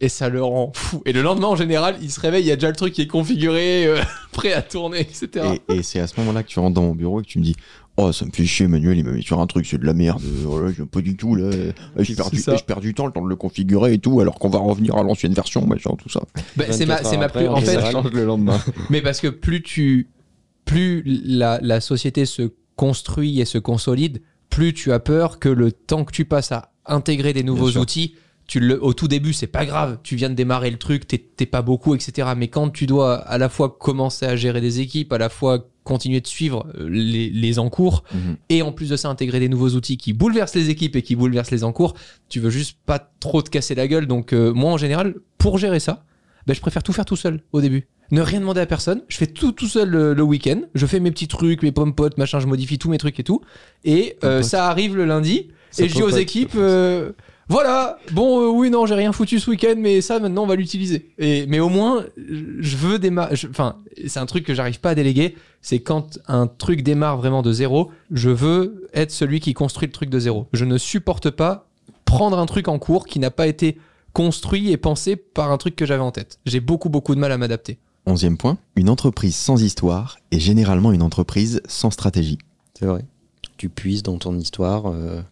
[0.00, 1.02] Et ça le rend fou.
[1.06, 3.02] Et le lendemain, en général, il se réveille, il y a déjà le truc qui
[3.02, 4.00] est configuré, euh,
[4.32, 5.28] prêt à tourner, etc.
[5.68, 7.38] Et, et c'est à ce moment-là que tu rentres dans mon bureau et que tu
[7.38, 7.56] me dis
[7.96, 9.94] Oh, ça me fait chier, Manuel, il m'a mis sur un truc, c'est de la
[9.94, 10.20] merde.
[10.20, 11.50] Voilà, j'aime pas du tout, là.
[11.96, 14.40] Je perds, du, je perds du temps, le temps de le configurer et tout, alors
[14.40, 16.20] qu'on va revenir à l'ancienne version, machin, tout ça.
[16.56, 17.46] Bah, c'est ma, 24 c'est ma plus.
[17.46, 18.60] En fait, change le lendemain.
[18.90, 20.08] Mais parce que plus tu,
[20.64, 24.22] plus la, la société se construit et se consolide,
[24.54, 28.14] plus tu as peur que le temps que tu passes à intégrer des nouveaux outils,
[28.46, 29.98] tu le, au tout début, c'est pas grave.
[30.02, 32.28] Tu viens de démarrer le truc, t'es t'es pas beaucoup, etc.
[32.36, 35.66] Mais quand tu dois à la fois commencer à gérer des équipes, à la fois
[35.82, 38.36] continuer de suivre euh, les, les encours, Mhm.
[38.50, 41.16] et en plus de ça intégrer des nouveaux outils qui bouleversent les équipes et qui
[41.16, 41.94] bouleversent les encours,
[42.28, 44.06] tu veux juste pas trop te casser la gueule.
[44.06, 46.04] Donc euh, moi en général, pour gérer ça,
[46.46, 47.88] ben, je préfère tout faire tout seul au début.
[48.10, 49.02] Ne rien demander à personne.
[49.08, 50.60] Je fais tout tout seul le, le week-end.
[50.74, 52.40] Je fais mes petits trucs, mes pommes potes, machin.
[52.40, 53.40] Je modifie tous mes trucs et tout.
[53.84, 55.48] Et euh, ça arrive le lundi.
[55.70, 57.12] Ça et je dis aux équipes, euh,
[57.48, 60.54] voilà, bon, euh, oui, non, j'ai rien foutu ce week-end, mais ça, maintenant, on va
[60.54, 61.10] l'utiliser.
[61.18, 63.34] Et mais au moins, je veux démarrer.
[63.50, 63.76] Enfin,
[64.06, 65.34] c'est un truc que j'arrive pas à déléguer.
[65.60, 69.92] C'est quand un truc démarre vraiment de zéro, je veux être celui qui construit le
[69.92, 70.46] truc de zéro.
[70.52, 71.68] Je ne supporte pas
[72.04, 73.78] prendre un truc en cours qui n'a pas été
[74.12, 76.38] construit et pensé par un truc que j'avais en tête.
[76.46, 77.78] J'ai beaucoup, beaucoup de mal à m'adapter.
[78.06, 82.38] Onzième point, une entreprise sans histoire est généralement une entreprise sans stratégie.
[82.78, 83.04] C'est vrai.
[83.56, 85.22] Tu puises dans ton histoire euh,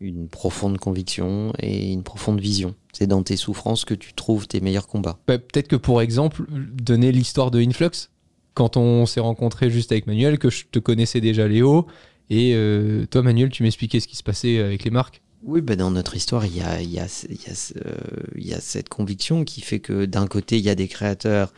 [0.00, 2.74] une profonde conviction et une profonde vision.
[2.92, 5.18] C'est dans tes souffrances que tu trouves tes meilleurs combats.
[5.26, 8.10] Bah, Peut-être que pour exemple, donner l'histoire de Influx,
[8.52, 11.86] quand on s'est rencontré juste avec Manuel, que je te connaissais déjà Léo,
[12.28, 15.22] et euh, toi Manuel, tu m'expliquais ce qui se passait avec les marques.
[15.44, 17.94] Oui, bah dans notre histoire, il y a, il y, a, il y, a, euh,
[18.34, 21.52] il y a cette conviction qui fait que d'un côté, il y a des créateurs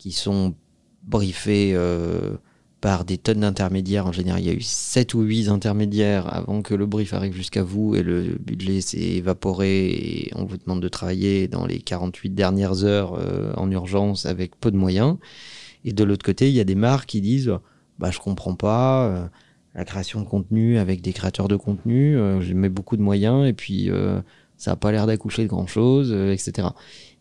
[0.00, 0.54] qui sont
[1.02, 2.36] briefés euh,
[2.80, 4.06] par des tonnes d'intermédiaires.
[4.06, 7.34] En général, il y a eu 7 ou 8 intermédiaires avant que le brief arrive
[7.34, 11.80] jusqu'à vous et le budget s'est évaporé et on vous demande de travailler dans les
[11.80, 15.18] 48 dernières heures euh, en urgence avec peu de moyens.
[15.84, 17.52] Et de l'autre côté, il y a des marques qui disent
[17.98, 19.06] bah, Je comprends pas.
[19.06, 19.26] euh,
[19.74, 23.52] la création de contenu avec des créateurs de contenu, je mets beaucoup de moyens et
[23.52, 23.88] puis
[24.56, 26.70] ça n'a pas l'air d'accoucher de grand chose, etc.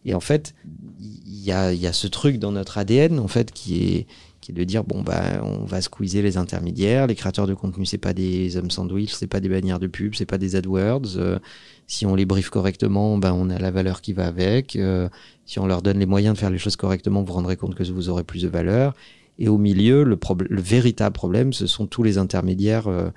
[0.06, 0.56] Et en fait,
[1.00, 4.08] il y a, ce truc dans notre ADN en fait qui est
[4.54, 8.14] de dire bon bah on va squeezer les intermédiaires, les créateurs de contenu c'est pas
[8.14, 11.18] des hommes sandwich, c'est pas des bannières de pub, c'est pas des AdWords.
[11.18, 11.40] euh,
[11.88, 14.76] si on les briefe correctement, ben on a la valeur qui va avec.
[14.76, 15.10] euh,
[15.46, 17.76] si on leur donne les moyens de faire les choses correctement, vous vous rendrez compte
[17.76, 18.94] que vous aurez plus de valeur.
[19.40, 23.10] Et au milieu, le véritable problème, ce sont tous les intermédiaires euh,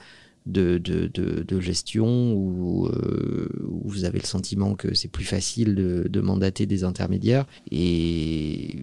[0.47, 5.25] de, de, de, de gestion où, euh, où vous avez le sentiment que c'est plus
[5.25, 8.83] facile de, de mandater des intermédiaires et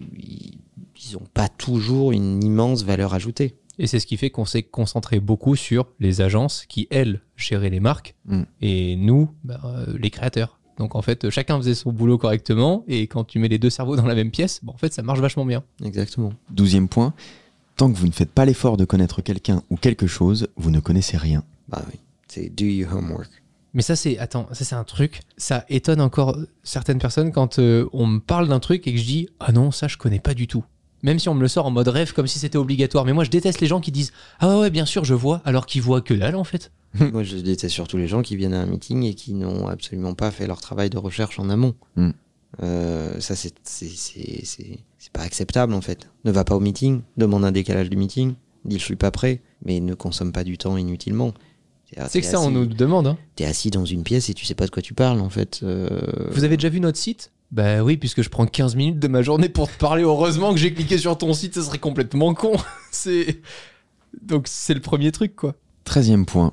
[1.08, 3.56] ils n'ont pas toujours une immense valeur ajoutée.
[3.78, 7.70] Et c'est ce qui fait qu'on s'est concentré beaucoup sur les agences qui, elles, géraient
[7.70, 8.42] les marques, Mm.
[8.60, 10.58] et nous, bah, euh, les créateurs.
[10.76, 13.96] Donc en fait, chacun faisait son boulot correctement, et quand tu mets les deux cerveaux
[13.96, 15.62] dans la même pièce, bah, en fait, ça marche vachement bien.
[15.82, 16.32] Exactement.
[16.50, 17.14] Douzième point,
[17.80, 20.80] tant que vous ne faites pas l'effort de connaître quelqu'un ou quelque chose, vous ne
[20.80, 21.44] connaissez rien.
[21.70, 23.30] Bah oui, c'est do your homework.
[23.72, 24.18] Mais ça, c'est.
[24.18, 25.20] Attends, ça, c'est un truc.
[25.38, 29.04] Ça étonne encore certaines personnes quand euh, on me parle d'un truc et que je
[29.04, 30.62] dis Ah non, ça, je connais pas du tout.
[31.02, 33.06] Même si on me le sort en mode rêve, comme si c'était obligatoire.
[33.06, 35.40] Mais moi, je déteste les gens qui disent Ah ouais, ouais, bien sûr, je vois,
[35.46, 36.72] alors qu'ils voient que dalle, en fait.
[37.12, 40.12] Moi, je déteste surtout les gens qui viennent à un meeting et qui n'ont absolument
[40.12, 41.74] pas fait leur travail de recherche en amont.
[41.96, 42.10] Mm.
[42.62, 43.52] Euh, ça, c'est
[45.12, 46.08] pas acceptable, en fait.
[46.24, 48.34] Ne va pas au meeting, demande un décalage du meeting,
[48.64, 51.32] dis je suis pas prêt, mais ne consomme pas du temps inutilement.
[52.08, 53.08] C'est que ça, on nous demande.
[53.08, 53.18] hein.
[53.34, 55.60] T'es assis dans une pièce et tu sais pas de quoi tu parles, en fait.
[55.64, 57.32] Euh, Vous avez déjà vu notre site?
[57.50, 60.04] Bah oui, puisque je prends 15 minutes de ma journée pour te parler.
[60.04, 62.52] Heureusement que j'ai cliqué sur ton site, ça serait complètement con.
[62.92, 63.40] c'est.
[64.22, 65.56] Donc, c'est le premier truc, quoi.
[65.82, 66.52] Treizième point.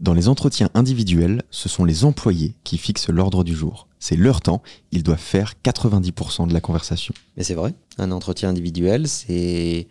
[0.00, 3.86] Dans les entretiens individuels, ce sont les employés qui fixent l'ordre du jour.
[3.98, 7.12] C'est leur temps, ils doivent faire 90% de la conversation.
[7.36, 9.88] Mais c'est vrai, un entretien individuel, c'est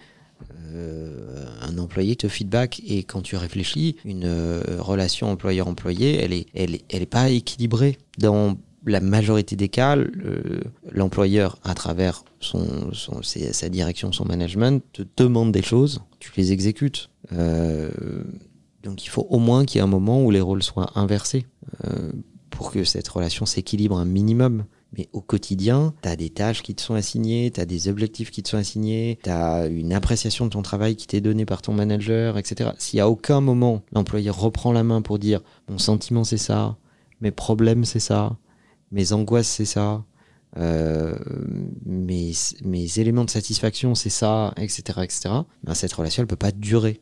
[0.74, 6.47] euh, un employé te feedback et quand tu réfléchis, une euh, relation employeur-employé, elle est,
[6.55, 7.97] elle, est- elle est pas équilibrée.
[8.18, 14.82] Dans la majorité des cas, le- l'employeur, à travers son, son- sa direction, son management,
[14.93, 17.10] te demande des choses, tu les exécutes.
[17.34, 17.91] Euh,
[18.84, 21.45] donc il faut au moins qu'il y ait un moment où les rôles soient inversés
[21.86, 22.11] euh,
[22.49, 24.65] pour que cette relation s'équilibre un minimum.
[24.97, 28.32] Mais au quotidien, tu as des tâches qui te sont assignées, tu as des objectifs
[28.32, 31.61] qui te sont assignés, tu as une appréciation de ton travail qui t'est donnée par
[31.61, 32.71] ton manager, etc.
[32.80, 36.77] S'il à aucun moment l'employé reprend la main pour dire mon sentiment c'est ça,
[37.21, 38.38] mes problèmes c'est ça,
[38.91, 40.03] mes angoisses c'est ça,
[40.57, 41.15] euh,
[41.86, 42.32] mes,
[42.65, 45.30] mes éléments de satisfaction c'est ça, etc., etc.,
[45.63, 46.99] ben cette relation elle peut pas durer.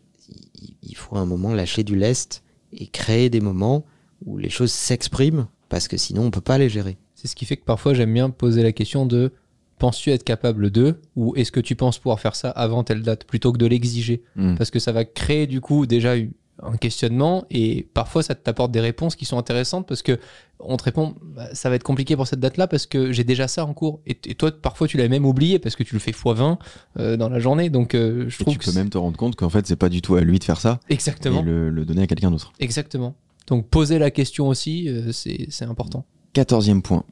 [1.08, 2.44] Faut à un moment lâcher du lest
[2.74, 3.86] et créer des moments
[4.26, 6.98] où les choses s'expriment parce que sinon on peut pas les gérer.
[7.16, 9.32] C'est ce qui fait que parfois j'aime bien poser la question de
[9.80, 13.26] penses-tu être capable de ou est-ce que tu penses pouvoir faire ça avant telle date
[13.26, 14.24] plutôt que de l'exiger?
[14.36, 14.56] Hmm.
[14.56, 16.32] parce que ça va créer du coup déjà eu-
[16.64, 20.20] un questionnement et parfois ça t'apporte des réponses qui sont intéressantes parce que
[20.60, 23.24] on te répond bah, ça va être compliqué pour cette date là parce que j'ai
[23.24, 25.94] déjà ça en cours et, et toi parfois tu l'as même oublié parce que tu
[25.94, 26.58] le fais x20
[27.00, 29.18] euh, dans la journée donc euh, je Et trouve tu que peux même te rendre
[29.18, 31.70] compte qu'en fait, c'est pas du tout à lui de faire ça exactement et le,
[31.70, 32.52] le donner à quelqu'un d'autre.
[32.60, 37.04] exactement donc poser la question aussi euh, c'est important Quatorzième point.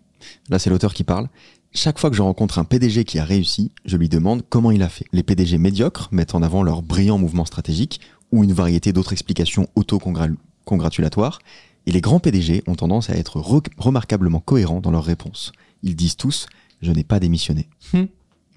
[0.49, 1.29] Là, c'est l'auteur qui parle.
[1.73, 4.83] Chaque fois que je rencontre un PDG qui a réussi, je lui demande comment il
[4.83, 5.05] a fait.
[5.13, 7.99] Les PDG médiocres mettent en avant leur brillant mouvement stratégique
[8.31, 11.39] ou une variété d'autres explications auto-congratulatoires.
[11.87, 15.51] Et les grands PDG ont tendance à être re- remarquablement cohérents dans leurs réponses.
[15.83, 16.47] Ils disent tous
[16.81, 17.69] Je n'ai pas démissionné.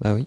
[0.01, 0.25] Bah oui.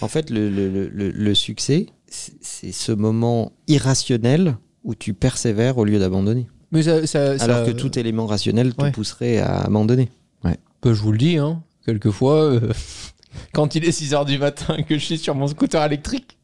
[0.00, 5.76] En fait, le, le- le- le- le succès, c'est ce moment irrationnel où tu persévères
[5.78, 6.48] au lieu d'abandonner.
[6.72, 8.90] mais ça, ça- ça- Alors que tout élément rationnel te ouais.
[8.92, 10.08] pousserait à abandonner.
[10.42, 10.54] Bah,
[10.94, 12.72] je vous le dis, hein, quelquefois, euh,
[13.52, 16.38] quand il est 6h du matin que je suis sur mon scooter électrique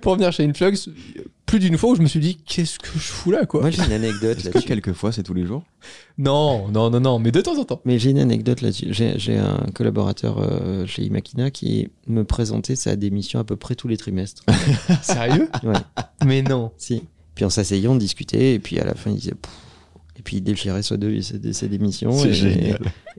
[0.00, 0.88] pour venir chez Influx,
[1.46, 3.70] plus d'une fois où je me suis dit, qu'est-ce que je fous là, quoi Moi,
[3.70, 4.66] j'ai une anecdote Est-ce que là-dessus.
[4.68, 5.62] quelquefois, c'est tous les jours
[6.18, 7.80] Non, non, non, non, mais de temps en temps.
[7.84, 8.86] Mais j'ai une anecdote là-dessus.
[8.90, 13.74] J'ai j'ai un collaborateur euh, chez Imakina qui me présentait sa démission à peu près
[13.74, 14.42] tous les trimestres.
[15.02, 15.48] Sérieux?
[15.62, 15.74] Ouais,
[16.24, 16.72] Mais non.
[16.78, 17.02] si.
[17.34, 19.34] Puis en s'asseyant, on discutait, et puis à la fin, il disait.
[20.16, 22.12] Et puis il déchirait sa, dé- sa, dé- sa démission.
[22.12, 22.78] C'est et, génial.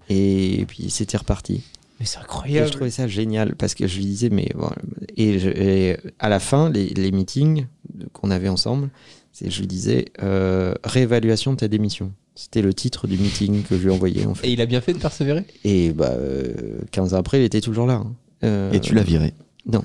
[0.10, 1.62] Et, puis c'était reparti.
[2.00, 2.68] Mais c'est Et incroyable.
[2.68, 4.70] je trouvais ça génial parce que je lui disais, mais bon,
[5.18, 7.68] et, je- et à la fin, les, les meetings
[8.14, 8.90] qu'on avait ensemble,
[9.32, 12.12] c'est je lui disais euh, réévaluation de ta démission.
[12.36, 14.48] C'était le titre du meeting que je lui envoyais en fait.
[14.48, 15.46] Et il a bien fait de persévérer?
[15.64, 16.54] Et bah, euh,
[16.92, 17.94] 15 ans après, il était toujours là.
[17.96, 18.14] hein.
[18.44, 19.34] Euh, Et tu l'as viré.
[19.66, 19.84] non,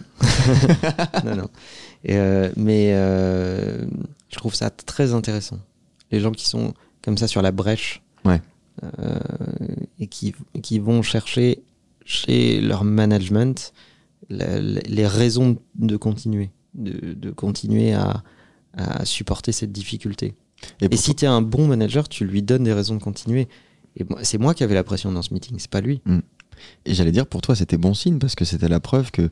[1.24, 1.48] non.
[2.04, 3.86] Et, euh, mais euh,
[4.30, 5.58] je trouve ça très intéressant.
[6.10, 8.40] Les gens qui sont comme ça sur la brèche Ouais.
[8.82, 9.18] euh,
[9.98, 11.62] et qui, qui vont chercher
[12.04, 13.72] chez leur management
[14.28, 18.22] la- la- les raisons de continuer, de, de continuer à,
[18.74, 20.34] à supporter cette difficulté.
[20.80, 23.48] Et, si tu es un bon manager, tu lui donnes des raisons de continuer.
[23.96, 26.00] Et c'est moi qui avais la pression dans ce meeting, c'est pas lui.
[26.84, 29.30] Et j'allais dire, pour toi, c'était bon signe parce que c'était la preuve que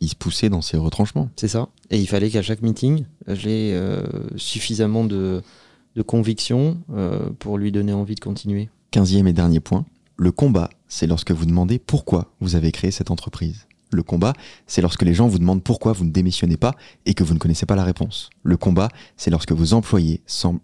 [0.00, 1.28] il se poussait dans ses retranchements.
[1.36, 1.68] C'est ça.
[1.90, 4.02] Et il fallait qu'à chaque meeting, j'ai euh,
[4.36, 5.42] suffisamment de,
[5.94, 8.70] de conviction euh, pour lui donner envie de continuer.
[8.90, 9.84] Quinzième et dernier point.
[10.16, 13.66] Le combat, c'est lorsque vous demandez pourquoi vous avez créé cette entreprise.
[13.92, 14.32] Le combat,
[14.66, 16.74] c'est lorsque les gens vous demandent pourquoi vous ne démissionnez pas
[17.06, 18.30] et que vous ne connaissez pas la réponse.
[18.42, 20.22] Le combat, c'est lorsque vos employés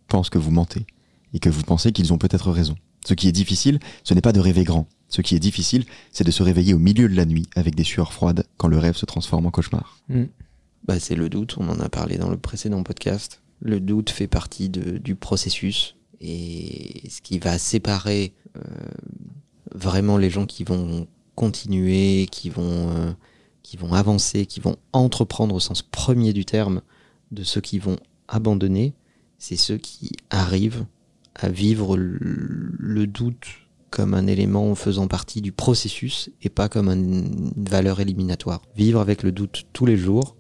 [0.09, 0.87] pensent que vous mentez
[1.35, 2.77] et que vous pensez qu'ils ont peut-être raison.
[3.05, 4.89] Ce qui est difficile, ce n'est pas de rêver grand.
[5.09, 7.85] Ce qui est difficile, c'est de se réveiller au milieu de la nuit avec des
[7.85, 10.01] sueurs froides quand le rêve se transforme en cauchemar.
[10.87, 13.43] Bah, c'est le doute, on en a parlé dans le précédent podcast.
[13.61, 18.61] Le doute fait partie de- du processus et ce qui va séparer euh,
[19.75, 21.07] vraiment les gens qui vont
[21.37, 23.13] continuer, qui vont, euh,
[23.63, 26.81] qui vont avancer, qui vont entreprendre au sens premier du terme,
[27.31, 28.95] de ceux qui vont abandonner,
[29.39, 30.87] c'est ceux qui arrivent
[31.37, 33.47] à vivre le, doute
[33.91, 38.63] comme un élément faisant partie du processus et pas comme un- une valeur éliminatoire.
[38.77, 40.35] Vivre avec le doute tous les jours,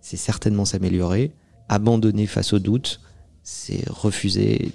[0.00, 1.32] c'est certainement s'améliorer.
[1.68, 3.00] Abandonner face au doute,
[3.42, 4.72] c'est refuser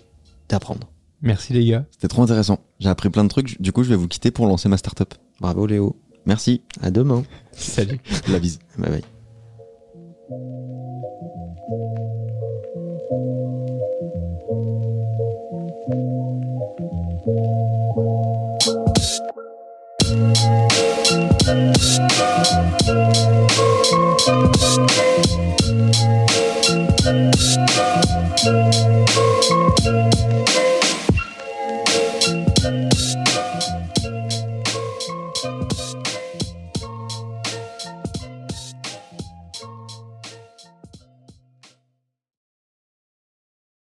[0.47, 0.87] d'apprendre.
[1.21, 1.85] Merci les gars.
[1.91, 2.59] C'était trop intéressant.
[2.79, 3.59] J'ai appris plein de trucs.
[3.61, 5.13] Du coup, je vais vous quitter pour lancer ma startup.
[5.39, 5.95] Bravo Léo.
[6.25, 6.63] Merci.
[6.81, 7.23] À demain.
[7.51, 7.99] Salut.
[8.27, 8.59] La bise.
[8.77, 9.03] Bye bye.
[30.17, 30.74] Thank